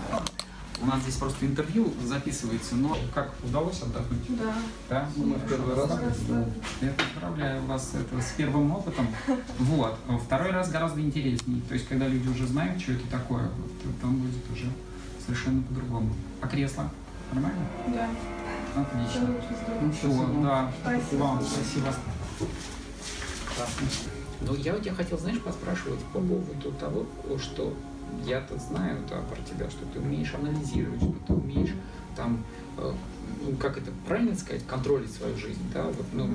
У 0.80 0.86
нас 0.86 1.00
здесь 1.02 1.14
просто 1.14 1.46
интервью 1.46 1.92
записывается, 2.04 2.74
но 2.74 2.96
как 3.14 3.32
удалось 3.44 3.80
отдохнуть? 3.82 4.20
Да. 4.28 4.54
Да? 4.88 5.08
Ну, 5.16 5.34
в 5.34 5.48
первый 5.48 5.76
раз. 5.76 5.90
Я 6.80 6.92
поздравляю 6.92 7.62
вас 7.66 7.92
это, 7.94 8.20
с 8.20 8.32
первым 8.36 8.70
опытом. 8.72 9.06
Вот. 9.58 9.96
Второй 10.26 10.50
раз 10.50 10.70
гораздо 10.70 11.00
интереснее. 11.00 11.62
То 11.68 11.74
есть, 11.74 11.86
когда 11.88 12.08
люди 12.08 12.28
уже 12.28 12.46
знают, 12.46 12.82
что 12.82 12.92
это 12.92 13.06
такое, 13.10 13.44
вот, 13.44 14.00
там 14.00 14.16
будет 14.16 14.50
уже 14.52 14.70
совершенно 15.24 15.62
по-другому. 15.62 16.12
А 16.40 16.48
кресло? 16.48 16.90
Нормально? 17.32 17.66
Да. 17.94 18.10
Отлично. 18.82 19.28
Ну 19.80 19.92
все, 19.92 20.42
да. 20.42 20.70
Спасибо. 20.82 21.22
Вам 21.22 21.42
спасибо. 21.42 21.94
Ну, 24.40 24.54
я 24.56 24.74
у 24.74 24.78
тебя 24.78 24.94
хотел, 24.94 25.18
знаешь, 25.18 25.40
поспрашивать 25.40 26.00
по 26.12 26.18
поводу 26.18 26.72
того, 26.78 27.06
что 27.38 27.74
я-то 28.24 28.58
знаю 28.58 28.98
да, 29.08 29.20
про 29.22 29.40
тебя, 29.42 29.70
что 29.70 29.86
ты 29.86 30.00
умеешь 30.00 30.34
анализировать, 30.34 31.00
что 31.00 31.14
ты 31.26 31.32
умеешь 31.34 31.74
там, 32.16 32.42
э, 32.76 32.92
ну, 33.42 33.56
как 33.56 33.78
это 33.78 33.90
правильно 34.06 34.34
сказать, 34.36 34.66
контролить 34.66 35.12
свою 35.12 35.36
жизнь, 35.36 35.62
да, 35.72 35.84
вот, 35.84 36.06
ну, 36.12 36.28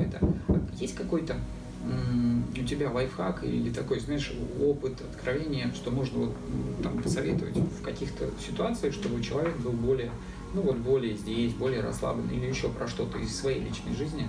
это. 0.00 0.18
А 0.48 0.60
Есть 0.74 0.96
какой-то 0.96 1.36
у 1.84 2.64
тебя 2.64 2.90
лайфхак 2.90 3.44
или 3.44 3.70
такой, 3.70 4.00
знаешь, 4.00 4.32
опыт, 4.60 5.00
откровение, 5.00 5.72
что 5.74 5.90
можно 5.90 6.18
вот 6.26 6.34
там 6.82 7.00
посоветовать 7.02 7.56
в 7.56 7.82
каких-то 7.82 8.28
ситуациях, 8.44 8.94
чтобы 8.94 9.22
человек 9.22 9.56
был 9.58 9.72
более, 9.72 10.10
ну 10.54 10.62
вот 10.62 10.76
более 10.78 11.16
здесь, 11.16 11.52
более 11.54 11.80
расслаблен 11.80 12.28
или 12.30 12.46
еще 12.46 12.68
про 12.68 12.88
что-то 12.88 13.18
из 13.18 13.34
своей 13.36 13.60
личной 13.60 13.94
жизни, 13.94 14.28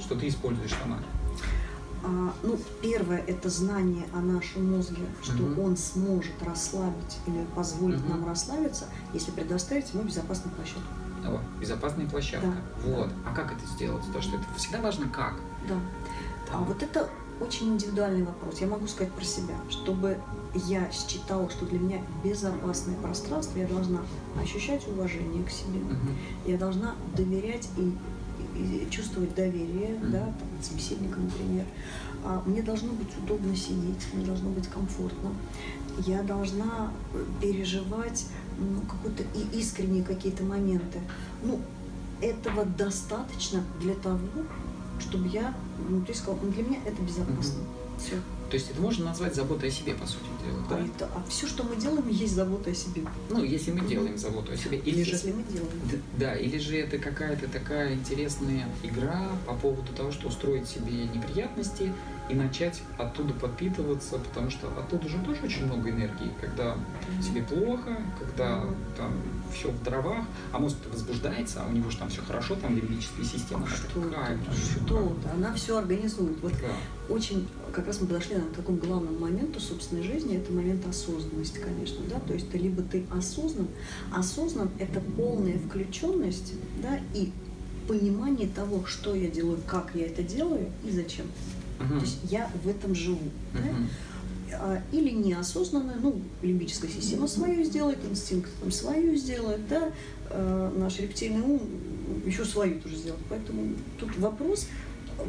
что 0.00 0.14
ты 0.14 0.28
используешь 0.28 0.72
сама. 0.82 0.98
А, 2.04 2.32
ну, 2.42 2.58
первое– 2.82 3.18
это 3.26 3.48
знание 3.50 4.04
о 4.14 4.20
нашем 4.20 4.76
мозге, 4.76 5.02
что 5.22 5.42
Мгм. 5.42 5.58
он 5.58 5.76
сможет 5.76 6.40
расслабить 6.42 7.18
или 7.26 7.44
позволить 7.54 8.00
Мгм. 8.00 8.10
нам 8.10 8.26
расслабиться, 8.28 8.84
если 9.12 9.32
предоставить 9.32 9.92
ему 9.92 10.04
безопасную 10.04 10.54
площадку. 10.54 10.86
О, 11.26 11.40
безопасная 11.60 12.06
площадка. 12.06 12.46
Да, 12.46 12.88
Вот. 12.90 13.10
А 13.26 13.34
как 13.34 13.52
это 13.52 13.66
сделать? 13.66 14.04
Потому 14.06 14.22
что 14.22 14.36
это 14.36 14.44
всегда 14.56 14.80
важно 14.80 15.08
как. 15.08 15.34
Да. 15.68 15.74
А 16.52 16.58
вот 16.58 16.82
это 16.82 17.08
очень 17.40 17.68
индивидуальный 17.74 18.24
вопрос. 18.24 18.60
Я 18.60 18.66
могу 18.66 18.86
сказать 18.86 19.12
про 19.12 19.24
себя. 19.24 19.54
Чтобы 19.68 20.18
я 20.54 20.90
считала, 20.90 21.50
что 21.50 21.66
для 21.66 21.78
меня 21.78 22.00
безопасное 22.24 22.96
пространство, 22.96 23.58
я 23.58 23.66
должна 23.66 24.00
ощущать 24.42 24.86
уважение 24.88 25.44
к 25.44 25.50
себе, 25.50 25.80
Мгм. 25.80 26.16
я 26.46 26.56
должна 26.56 26.94
доверять 27.14 27.68
и, 27.76 27.92
и- 28.58 28.88
чувствовать 28.90 29.34
доверие, 29.34 29.98
Мгм. 29.98 30.12
да, 30.12 30.20
там, 30.20 30.48
собеседника, 30.62 31.18
например. 31.20 31.64
А 32.24 32.42
мне 32.46 32.62
должно 32.62 32.92
быть 32.92 33.08
удобно 33.22 33.54
сидеть, 33.54 34.06
мне 34.14 34.24
должно 34.24 34.48
быть 34.50 34.66
комфортно. 34.68 35.30
Я 36.06 36.22
должна 36.22 36.90
э, 37.14 37.24
переживать 37.40 38.26
ну, 38.58 38.80
какой-то 38.80 39.22
и 39.34 39.58
искренние 39.58 40.02
какие-то 40.02 40.42
моменты. 40.42 41.00
Ну, 41.42 41.60
этого 42.22 42.64
достаточно 42.64 43.62
для 43.80 43.94
того, 43.94 44.18
чтобы 45.00 45.28
я, 45.28 45.54
ну, 45.88 46.04
ты 46.04 46.14
сказал, 46.14 46.38
ну, 46.42 46.50
для 46.50 46.62
меня 46.62 46.78
это 46.84 47.00
безопасно. 47.02 47.60
Все. 47.98 48.16
То 48.50 48.54
есть 48.54 48.70
это 48.70 48.80
можно 48.80 49.06
назвать 49.06 49.34
заботой 49.34 49.70
о 49.70 49.72
себе, 49.72 49.94
по 49.94 50.06
сути 50.06 50.24
дела, 50.44 50.64
да? 50.70 50.76
А, 50.76 50.86
это, 50.86 51.10
а 51.14 51.24
все, 51.28 51.48
что 51.48 51.64
мы 51.64 51.74
делаем, 51.76 52.08
есть 52.08 52.34
забота 52.34 52.70
о 52.70 52.74
себе. 52.74 53.02
Ну, 53.28 53.42
если 53.42 53.72
мы 53.72 53.80
делаем 53.80 54.16
заботу 54.16 54.52
о 54.52 54.56
себе. 54.56 54.78
Или 54.78 55.02
же 55.02 55.10
Если 55.12 55.32
мы 55.32 55.42
делаем. 55.42 56.02
Да, 56.16 56.34
или 56.36 56.58
же 56.58 56.76
это 56.76 56.98
какая-то 56.98 57.48
такая 57.48 57.94
интересная 57.94 58.68
игра 58.84 59.30
по 59.46 59.54
поводу 59.54 59.92
того, 59.92 60.12
что 60.12 60.28
устроить 60.28 60.68
себе 60.68 61.04
неприятности 61.12 61.92
и 62.28 62.34
начать 62.34 62.82
оттуда 62.98 63.32
подпитываться, 63.34 64.18
потому 64.18 64.50
что 64.50 64.68
оттуда 64.78 65.08
же 65.08 65.18
тоже 65.18 65.42
очень 65.44 65.66
много 65.66 65.90
энергии, 65.90 66.30
когда 66.40 66.76
тебе 67.22 67.42
плохо, 67.42 67.96
когда 68.18 68.64
там 68.96 69.12
все 69.52 69.70
в 69.70 69.82
дровах, 69.84 70.24
а 70.52 70.58
мозг 70.58 70.76
возбуждается, 70.92 71.62
а 71.62 71.68
у 71.68 71.72
него 71.72 71.88
же 71.90 71.98
там 71.98 72.08
все 72.08 72.22
хорошо, 72.22 72.56
там 72.56 72.74
лимбическая 72.76 73.24
система, 73.24 73.66
Что 73.68 74.00
там 74.00 74.40
что 74.42 75.16
она 75.32 75.54
все 75.54 75.78
организует. 75.78 76.40
Вот 76.42 76.52
Да. 76.60 77.14
очень, 77.14 77.48
как 77.72 77.86
раз 77.86 78.00
мы 78.00 78.08
подошли 78.08 78.34
наверное, 78.34 78.52
к 78.52 78.56
такому 78.56 78.78
главному 78.78 79.18
моменту 79.18 79.60
собственной 79.60 80.02
жизни, 80.02 80.36
это 80.36 80.52
момент 80.52 80.86
осознанности, 80.86 81.58
конечно, 81.58 82.04
да, 82.10 82.18
то 82.20 82.34
есть 82.34 82.50
ты 82.50 82.58
либо 82.58 82.82
ты 82.82 83.04
осознан, 83.10 83.68
осознан– 84.12 84.70
это 84.78 85.00
полная 85.16 85.58
включенность, 85.58 86.54
да, 86.82 86.98
и 87.14 87.30
понимание 87.86 88.48
того, 88.48 88.84
что 88.84 89.14
я 89.14 89.28
делаю, 89.28 89.58
как 89.66 89.92
я 89.94 90.06
это 90.06 90.22
делаю 90.22 90.68
и 90.84 90.90
зачем. 90.90 91.26
Мгм. 91.78 91.98
То 91.98 92.04
есть 92.04 92.18
я 92.30 92.50
в 92.64 92.68
этом 92.68 92.94
живу. 92.94 93.18
да. 93.52 93.60
Мгм. 93.60 93.88
А, 94.52 94.80
Или 94.92 95.10
неосознанно, 95.10 95.94
ну, 96.00 96.20
лимбическая 96.40 96.88
система 96.90 97.26
свою 97.26 97.64
сделает, 97.64 97.98
инстинкт 98.08 98.48
там 98.60 98.70
свою 98.70 99.16
сделает, 99.16 99.66
да, 99.68 99.90
э, 100.30 100.72
наш 100.76 100.98
рептильный 101.00 101.40
ум 101.42 101.60
еще 102.24 102.44
свою 102.44 102.80
тоже 102.80 102.96
сделает. 102.96 103.22
Поэтому 103.28 103.74
тут 103.98 104.16
вопрос, 104.18 104.68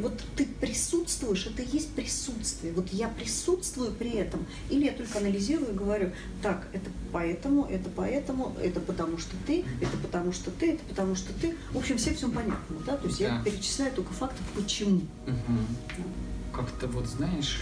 вот 0.00 0.12
ты 0.36 0.46
присутствуешь, 0.60 1.46
это 1.46 1.62
и 1.62 1.66
есть 1.72 1.88
присутствие. 1.90 2.72
Вот 2.72 2.88
я 2.92 3.08
присутствую 3.08 3.90
при 3.92 4.10
этом, 4.10 4.46
или 4.70 4.84
я 4.86 4.92
только 4.92 5.18
анализирую 5.18 5.72
и 5.72 5.76
говорю, 5.76 6.12
так, 6.42 6.68
это 6.72 6.88
поэтому, 7.12 7.64
это 7.64 7.90
поэтому, 7.94 8.54
это 8.62 8.78
потому 8.80 9.18
что 9.18 9.34
ты, 9.46 9.64
это 9.80 9.96
потому 10.00 10.32
что 10.32 10.50
ты, 10.52 10.72
это 10.72 10.84
потому 10.88 11.14
что 11.16 11.32
ты. 11.40 11.56
В 11.72 11.78
общем, 11.78 11.96
всем 11.98 12.14
все 12.14 12.28
понятно, 12.28 12.76
да, 12.86 12.96
то 12.96 13.08
есть 13.08 13.18
я 13.20 13.30
Да. 13.30 13.42
перечисляю 13.50 13.92
только 13.92 14.12
факты, 14.12 14.38
почему. 14.54 15.00
Мгм. 15.26 15.66
Как-то 16.58 16.88
вот 16.88 17.06
знаешь, 17.06 17.60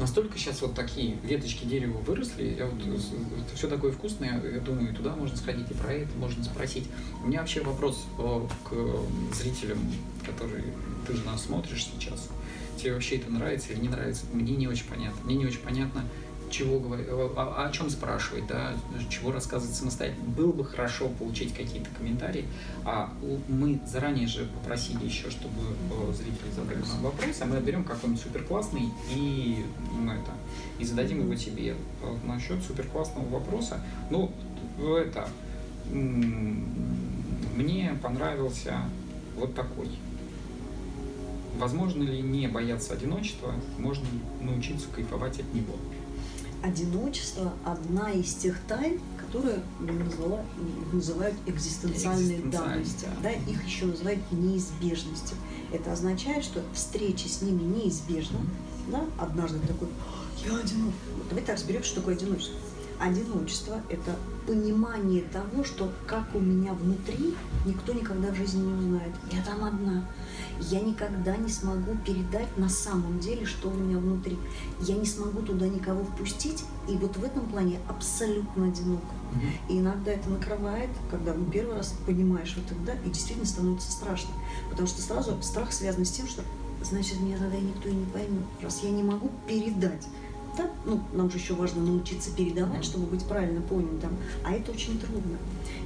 настолько 0.00 0.36
сейчас 0.36 0.60
вот 0.62 0.74
такие 0.74 1.16
веточки 1.22 1.64
дерева 1.64 1.98
выросли, 1.98 2.56
я 2.58 2.66
вот, 2.66 2.82
все 3.54 3.68
такое 3.68 3.92
вкусное, 3.92 4.42
я 4.52 4.58
думаю, 4.58 4.92
туда 4.92 5.14
можно 5.14 5.36
сходить 5.36 5.70
и 5.70 5.74
про 5.74 5.92
это 5.92 6.10
можно 6.16 6.42
спросить. 6.42 6.88
У 7.22 7.28
меня 7.28 7.38
вообще 7.38 7.62
вопрос 7.62 8.04
э, 8.18 8.46
к 8.64 8.74
зрителям, 9.32 9.78
которые 10.26 10.64
ты 11.06 11.14
же 11.14 11.24
нас 11.24 11.44
смотришь 11.44 11.86
сейчас. 11.86 12.30
Тебе 12.76 12.92
вообще 12.92 13.18
это 13.18 13.30
нравится 13.30 13.72
или 13.72 13.78
не 13.78 13.88
нравится? 13.88 14.24
Мне 14.32 14.56
не 14.56 14.66
очень 14.66 14.86
понятно. 14.86 15.20
Мне 15.24 15.36
не 15.36 15.46
очень 15.46 15.60
понятно, 15.60 16.02
чего 16.50 16.78
говорить, 16.78 17.06
о, 17.08 17.66
о 17.66 17.72
чем 17.72 17.90
спрашивать, 17.90 18.46
да, 18.46 18.74
чего 19.08 19.32
рассказывать 19.32 19.74
самостоятельно. 19.74 20.28
Было 20.30 20.52
бы 20.52 20.64
хорошо 20.64 21.08
получить 21.08 21.54
какие-то 21.54 21.88
комментарии. 21.96 22.46
А 22.84 23.12
мы 23.48 23.80
заранее 23.86 24.26
же 24.26 24.46
попросили 24.46 25.04
еще, 25.04 25.30
чтобы 25.30 25.54
э, 25.90 26.12
зрители 26.12 26.50
задали 26.54 26.78
нам 26.78 27.02
вопрос, 27.02 27.36
а 27.40 27.46
мы 27.46 27.56
отберем 27.56 27.84
какой-нибудь 27.84 28.22
супер 28.22 28.44
классный 28.44 28.90
и 29.14 29.64
ну, 29.92 30.12
это 30.12 30.32
и 30.78 30.84
зададим 30.84 31.20
его 31.20 31.34
тебе. 31.34 31.74
Вот 32.02 32.22
насчет 32.24 32.62
супер 32.62 32.86
классного 32.86 33.26
вопроса. 33.28 33.80
Ну, 34.10 34.30
это 34.78 35.28
мне 35.90 37.98
понравился 38.02 38.80
вот 39.36 39.54
такой. 39.54 39.88
Возможно 41.58 42.02
ли 42.02 42.20
не 42.20 42.48
бояться 42.48 42.92
одиночества, 42.92 43.54
можно 43.78 44.04
научиться 44.42 44.88
кайфовать 44.94 45.40
от 45.40 45.54
него? 45.54 45.74
Одиночество 46.62 47.52
одна 47.64 48.10
из 48.12 48.34
тех 48.34 48.58
тайн, 48.68 49.00
которые 49.18 49.62
назвала- 49.80 50.44
называют 50.92 51.34
экзистенциальные 51.46 52.40
данности. 52.40 53.06
да. 53.22 53.30
Да, 53.30 53.30
их 53.30 53.64
еще 53.66 53.86
называют 53.86 54.20
неизбежностью. 54.32 55.36
Это 55.72 55.92
означает, 55.92 56.44
что 56.44 56.62
встреча 56.74 57.28
с 57.28 57.42
ними 57.42 57.62
неизбежна. 57.62 58.38
Да? 58.90 59.04
Однажды 59.18 59.58
такой, 59.66 59.88
я 60.44 60.56
одинок. 60.58 60.94
Вот 61.16 61.28
Давайте 61.28 61.52
разберем, 61.52 61.82
что 61.82 61.96
такое 61.96 62.14
одиночество. 62.14 62.56
Одиночество– 62.98 63.80
это 63.90 64.16
понимание 64.46 65.22
того, 65.22 65.64
что 65.64 65.92
как 66.06 66.34
у 66.34 66.38
меня 66.38 66.72
внутри, 66.72 67.34
никто 67.66 67.92
никогда 67.92 68.32
в 68.32 68.36
жизни 68.36 68.62
не 68.62 68.72
узнает. 68.72 69.12
Я 69.30 69.42
там 69.42 69.64
одна. 69.64 70.08
Я 70.60 70.80
никогда 70.80 71.36
не 71.36 71.48
смогу 71.48 71.96
передать 72.06 72.56
на 72.56 72.70
самом 72.70 73.18
деле, 73.18 73.44
что 73.44 73.68
у 73.68 73.74
меня 73.74 73.98
внутри. 73.98 74.38
Я 74.80 74.96
не 74.96 75.04
смогу 75.04 75.42
туда 75.42 75.68
никого 75.68 76.04
впустить, 76.04 76.64
и 76.88 76.96
вот 76.96 77.16
в 77.16 77.24
этом 77.24 77.44
плане 77.46 77.80
абсолютно 77.88 78.68
одинока. 78.68 79.14
И 79.68 79.78
иногда 79.78 80.12
это 80.12 80.30
накрывает, 80.30 80.90
когда 81.10 81.34
ну, 81.34 81.44
первый 81.46 81.76
раз 81.76 81.94
понимаешь 82.06 82.54
вот 82.56 82.66
тогда, 82.66 82.94
и 83.04 83.08
действительно 83.10 83.46
становится 83.46 83.92
страшно. 83.92 84.30
Потому 84.70 84.88
что 84.88 85.02
сразу 85.02 85.36
страх 85.42 85.72
связан 85.72 86.06
с 86.06 86.10
тем, 86.10 86.26
что 86.26 86.42
значит 86.82 87.20
меня 87.20 87.36
тогда 87.36 87.58
никто 87.58 87.88
и 87.88 87.92
не 87.92 88.06
поймет. 88.06 88.44
Раз 88.62 88.82
я 88.82 88.90
не 88.90 89.02
могу 89.02 89.30
передать 89.46 90.06
Да? 90.56 90.70
Ну, 90.84 91.02
нам 91.12 91.30
же 91.30 91.38
еще 91.38 91.54
важно 91.54 91.82
научиться 91.82 92.30
передавать, 92.30 92.84
чтобы 92.84 93.06
быть 93.06 93.24
правильно 93.24 93.60
понятым, 93.60 94.16
а 94.44 94.52
это 94.52 94.72
очень 94.72 94.98
трудно. 94.98 95.36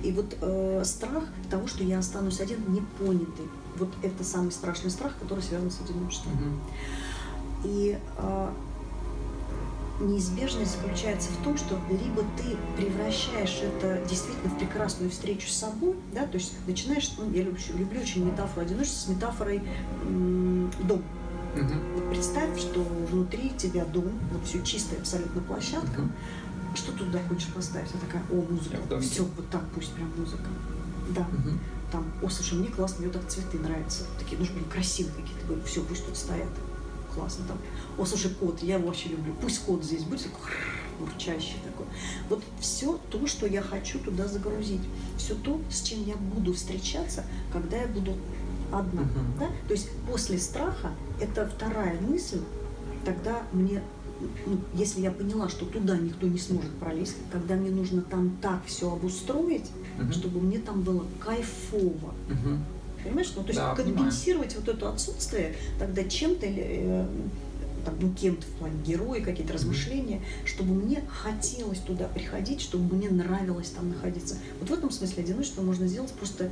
И 0.02 0.12
вот 0.12 0.36
э, 0.40 0.82
страх 0.84 1.24
того, 1.50 1.66
что 1.66 1.82
я 1.82 1.98
останусь 1.98 2.40
один, 2.40 2.58
непонятый, 2.68 3.48
вот 3.76 3.88
это 4.02 4.24
самый 4.24 4.52
страшный 4.52 4.90
страх, 4.90 5.14
который 5.18 5.42
связан 5.42 5.70
с 5.70 5.80
одиночеством. 5.80 6.32
Мгм. 6.32 6.60
И 7.64 7.98
а, 8.16 8.52
неизбежность 10.00 10.76
заключается 10.80 11.30
в 11.30 11.44
том, 11.44 11.56
что 11.56 11.78
либо 11.90 12.22
ты 12.36 12.56
превращаешь 12.76 13.60
это 13.62 14.00
действительно 14.08 14.50
в 14.50 14.58
прекрасную 14.58 15.10
встречу 15.10 15.48
с 15.48 15.54
собой, 15.54 15.94
да, 16.12 16.26
то 16.26 16.36
есть 16.36 16.54
начинаешь, 16.66 17.12
ну, 17.18 17.30
я 17.32 17.42
люблю, 17.42 17.60
люблю 17.76 18.00
очень 18.00 18.24
метафору 18.24 18.64
одиночества 18.64 19.06
с 19.06 19.08
метафорой 19.14 19.62
м, 20.02 20.70
дом. 20.82 21.02
Вот 21.54 22.10
представь, 22.10 22.58
что 22.58 22.80
внутри 23.10 23.50
тебя 23.56 23.84
дом, 23.84 24.12
вот 24.32 24.44
все 24.46 24.62
чистая 24.62 25.00
абсолютно 25.00 25.40
площадка, 25.42 26.00
Мгм. 26.02 26.12
что 26.74 26.92
туда 26.92 27.18
хочешь 27.28 27.48
поставить? 27.48 27.90
Я 27.92 28.00
такая, 28.00 28.22
о, 28.30 28.34
музыка, 28.50 29.00
все, 29.00 29.24
вот 29.24 29.48
так 29.50 29.62
пусть 29.74 29.92
прям 29.92 30.10
музыка. 30.16 30.48
Да, 31.14 31.26
Мгм. 31.32 31.58
там, 31.90 32.04
о, 32.22 32.28
слушай, 32.28 32.54
мне 32.58 32.68
классно, 32.68 33.02
мне 33.04 33.12
так 33.12 33.26
цветы 33.28 33.58
нравятся. 33.58 34.04
Такие, 34.18 34.38
ну, 34.38 34.44
блин, 34.46 34.64
красивые 34.72 35.14
какие-то. 35.14 35.46
Говорю, 35.46 35.62
все, 35.64 35.82
пусть 35.82 36.06
тут 36.06 36.16
стоят. 36.16 36.48
Классно 37.14 37.44
там. 37.48 37.58
О, 37.98 38.04
слушай, 38.06 38.30
кот, 38.38 38.62
я 38.62 38.76
его 38.76 38.86
вообще 38.86 39.08
люблю. 39.08 39.34
Пусть 39.42 39.60
кот 39.64 39.84
здесь 39.84 40.04
будет 40.04 40.22
такой 40.22 40.50
урчащий 41.00 41.56
такой. 41.64 41.86
Вот 42.28 42.44
все 42.60 42.98
то, 43.10 43.26
что 43.26 43.46
я 43.46 43.62
хочу 43.62 43.98
туда 43.98 44.28
загрузить. 44.28 44.82
Все 45.16 45.34
то, 45.34 45.60
с 45.70 45.80
чем 45.82 46.04
я 46.06 46.14
буду 46.14 46.52
встречаться, 46.54 47.24
когда 47.52 47.78
я 47.78 47.88
буду 47.88 48.16
одна. 48.72 49.02
Мгм. 49.02 49.38
Да? 49.38 49.46
То 49.68 49.74
есть 49.74 49.88
после 50.10 50.38
страха 50.38 50.90
это 51.20 51.46
вторая 51.46 52.00
мысль, 52.00 52.40
тогда 53.04 53.42
мне 53.52 53.82
ну, 54.46 54.58
если 54.74 55.00
я 55.00 55.10
поняла, 55.10 55.48
что 55.48 55.64
туда 55.64 55.96
никто 55.96 56.26
не 56.26 56.38
сможет 56.38 56.70
пролезть, 56.72 57.16
когда 57.32 57.54
мне 57.54 57.70
нужно 57.70 58.02
там 58.02 58.36
так 58.42 58.60
все 58.66 58.92
обустроить, 58.92 59.70
Мгм. 59.98 60.12
чтобы 60.12 60.40
мне 60.40 60.58
там 60.58 60.82
было 60.82 61.04
кайфово. 61.18 62.14
Мгм. 62.28 62.64
Понимаешь? 63.02 63.32
Ну, 63.34 63.42
то 63.42 63.48
есть 63.48 63.60
Да, 63.60 63.74
компенсировать 63.74 64.54
вот 64.56 64.68
это 64.68 64.90
отсутствие 64.90 65.54
тогда 65.78 66.04
чем-то 66.04 66.46
э, 66.46 67.06
там, 67.84 67.94
ну, 67.98 68.12
кем-то 68.12 68.42
в 68.46 68.50
плане 68.58 68.74
героя, 68.84 69.22
какие-то 69.22 69.54
размышления, 69.54 70.20
чтобы 70.44 70.74
мне 70.74 71.02
хотелось 71.08 71.78
туда 71.78 72.06
приходить, 72.08 72.60
чтобы 72.60 72.94
мне 72.94 73.08
нравилось 73.08 73.70
там 73.70 73.88
находиться. 73.88 74.36
Вот 74.60 74.68
в 74.68 74.72
этом 74.74 74.90
смысле 74.90 75.22
одиночество 75.22 75.62
можно 75.62 75.86
сделать 75.86 76.12
просто 76.12 76.50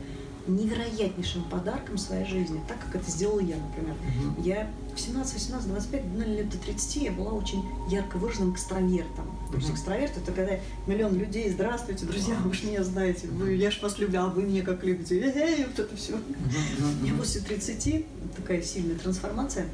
невероятнейшим 0.48 1.44
подарком 1.44 1.98
своей 1.98 2.26
жизни, 2.26 2.60
так 2.68 2.78
как 2.80 2.96
это 2.96 3.10
сделала 3.10 3.40
я, 3.40 3.56
например. 3.56 3.94
Мгм. 3.94 4.42
Я 4.42 4.70
в 4.94 5.00
17, 5.00 5.34
18, 5.34 5.68
25, 5.68 6.04
ну, 6.14 6.24
лет 6.24 6.48
до 6.50 6.58
30 6.58 6.96
я 6.96 7.12
была 7.12 7.32
очень 7.32 7.62
ярко 7.88 8.16
выраженным 8.16 8.52
экстравертом. 8.52 9.30
То 9.50 9.56
есть 9.56 9.70
экстраверт 9.70 10.16
это 10.16 10.32
когда 10.32 10.58
миллион 10.86 11.16
людей, 11.16 11.50
здравствуйте, 11.50 12.06
друзья, 12.06 12.34
вы 12.44 12.52
же 12.52 12.66
меня 12.66 12.82
знаете, 12.84 13.28
вы, 13.28 13.54
я 13.54 13.70
ж 13.70 13.80
вас 13.80 13.98
люблю, 13.98 14.20
а 14.20 14.26
вы 14.26 14.42
меня 14.42 14.62
как 14.62 14.84
любите, 14.84 15.20
эй, 15.20 15.64
вот 15.64 15.78
это 15.78 15.96
все. 15.96 16.16
Мгм. 16.16 17.06
И 17.06 17.10
после 17.12 17.40
30 17.40 18.06
такая 18.36 18.62
сильная 18.62 18.96
трансформация. 18.96 19.66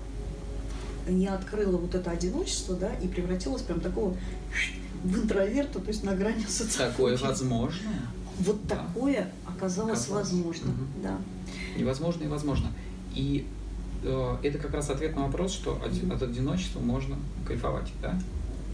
Я 1.08 1.34
открыла 1.34 1.76
вот 1.76 1.94
это 1.94 2.10
одиночество, 2.10 2.76
да, 2.76 2.90
и 2.94 3.08
превратилась 3.08 3.62
прям 3.62 3.80
такого 3.80 4.16
в 5.04 5.18
интроверта, 5.18 5.80
то 5.80 5.88
есть 5.88 6.02
на 6.02 6.14
грани 6.14 6.46
социального. 6.48 6.92
Такое 6.92 7.16
возможно. 7.18 7.90
Вот 8.38 8.66
Да. 8.66 8.76
такое 8.76 9.30
оказалось 9.46 10.00
Оказалось. 10.00 10.30
возможно, 10.30 10.66
Мгм. 10.68 10.86
да. 11.02 11.18
Невозможно 11.78 12.24
и 12.24 12.28
возможно. 12.28 12.68
И 13.14 13.46
э, 14.02 14.36
это 14.42 14.58
как 14.58 14.72
раз 14.74 14.90
ответ 14.90 15.14
на 15.16 15.22
вопрос, 15.26 15.52
что 15.52 15.80
от, 15.82 15.92
Мгм. 15.92 16.12
от 16.12 16.22
одиночества 16.22 16.80
можно 16.80 17.16
кайфовать, 17.46 17.90
да? 18.02 18.18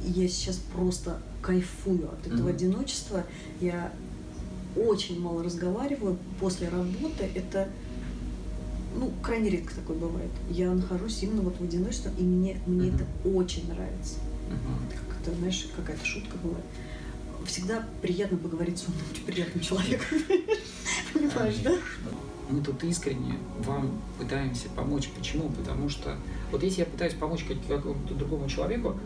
Я 0.05 0.27
сейчас 0.29 0.57
просто 0.57 1.21
кайфую 1.43 2.09
от 2.11 2.27
этого 2.27 2.49
Мгм. 2.49 2.57
одиночества. 2.57 3.25
Я 3.61 3.93
очень 4.77 5.21
мало 5.21 5.43
разговариваю 5.45 6.17
после 6.41 6.69
работы. 6.69 7.29
Это 7.35 7.69
ну, 8.99 9.13
крайне 9.23 9.51
редко 9.51 9.73
такое 9.77 9.97
бывает. 9.97 10.31
Я 10.51 10.73
нахожусь 10.73 11.23
именно 11.23 11.43
вот 11.43 11.57
в 11.61 11.63
одиночестве, 11.63 12.11
и 12.19 12.23
мне, 12.23 12.57
мне 12.67 12.91
Мгм. 12.91 12.97
это 12.97 13.29
очень 13.39 13.69
нравится. 13.69 14.17
Мгм. 14.49 14.79
Как 14.91 15.21
это, 15.23 15.37
знаешь, 15.39 15.69
какая-то 15.77 16.05
шутка 16.05 16.37
была. 16.39 16.57
Всегда 17.47 17.85
приятно 18.03 18.39
поговорить 18.39 18.79
с 18.79 18.87
умным, 18.87 19.03
приятным 19.27 19.61
человеком. 19.63 20.19
Понимаешь, 21.13 21.57
да? 21.65 21.73
Мы 22.49 22.63
тут 22.63 22.83
искренне 22.85 23.39
вам 23.61 24.01
пытаемся 24.19 24.69
помочь. 24.71 25.09
Почему? 25.17 25.49
Потому 25.51 25.89
что 25.89 26.17
вот 26.51 26.63
если 26.63 26.81
я 26.81 26.87
пытаюсь 26.87 27.15
помочь 27.15 27.45
как- 27.45 27.65
какому-то 27.67 28.15
другому 28.15 28.49
человеку, 28.49 28.97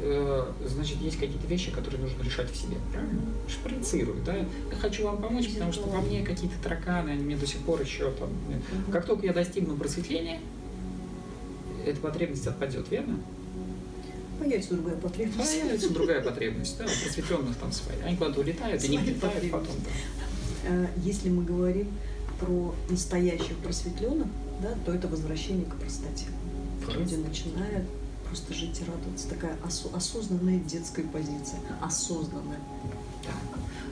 э, 0.00 0.52
значит, 0.66 0.98
есть 1.00 1.18
какие-то 1.18 1.46
вещи, 1.46 1.70
которые 1.70 2.00
нужно 2.02 2.22
решать 2.22 2.50
в 2.50 2.56
себе, 2.56 2.76
правильно? 2.92 3.22
Шприцирую, 3.48 4.22
да? 4.24 4.36
Я 4.36 4.46
хочу 4.80 5.04
вам 5.04 5.22
помочь, 5.22 5.48
потому 5.52 5.72
что 5.72 5.88
во 5.88 6.00
мне 6.00 6.22
какие-то 6.22 6.56
тараканы, 6.62 7.10
они 7.10 7.24
мне 7.24 7.36
до 7.36 7.46
сих 7.46 7.60
пор 7.60 7.80
еще 7.80 8.10
там... 8.12 8.28
Мгм. 8.28 8.92
Как 8.92 9.06
только 9.06 9.26
я 9.26 9.32
достигну 9.32 9.76
просветления, 9.76 10.40
эта 11.86 11.98
потребность 12.00 12.46
отпадет, 12.46 12.90
верно? 12.90 13.18
Появится 14.42 14.74
другая 14.74 14.96
потребность. 14.96 15.50
Появится 15.50 15.90
другая 15.92 16.20
потребность, 16.22 16.78
да, 16.78 16.84
у 16.84 16.88
просветленных 16.88 17.56
там 17.58 17.72
своя. 17.72 18.04
Они 18.04 18.16
куда-то 18.16 18.40
улетают 18.40 18.82
и 18.84 18.88
не 18.88 18.98
Свои 18.98 19.06
летают 19.14 19.50
потом. 19.50 19.76
да. 19.84 19.90
Э, 20.70 20.86
Если 21.04 21.28
мы 21.28 21.44
говорим 21.44 21.88
про 22.40 22.74
настоящих 22.88 23.56
просветленных, 23.58 24.26
да, 24.60 24.74
то 24.84 24.92
это 24.92 25.06
возвращение 25.08 25.64
к 25.66 25.76
простоте. 25.76 26.26
Люди 26.88 27.14
начинают 27.14 27.86
просто 28.26 28.52
жить 28.54 28.80
и 28.80 28.84
радоваться. 28.84 29.28
Такая 29.28 29.56
осо- 29.64 29.94
осознанная 29.94 30.58
детская 30.58 31.04
позиция. 31.04 31.60
Осознанная. 31.80 32.58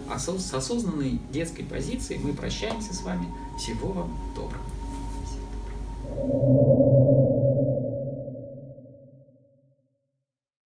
Осоз- 0.09 0.45
С 0.47 0.55
осознанной 0.55 1.21
детской 1.33 1.63
позицией 1.65 2.19
мы 2.19 2.33
прощаемся 2.35 2.93
с 2.93 3.03
вами. 3.03 3.27
Всего 3.59 3.93
вам 3.93 4.19
доброго. 4.35 4.65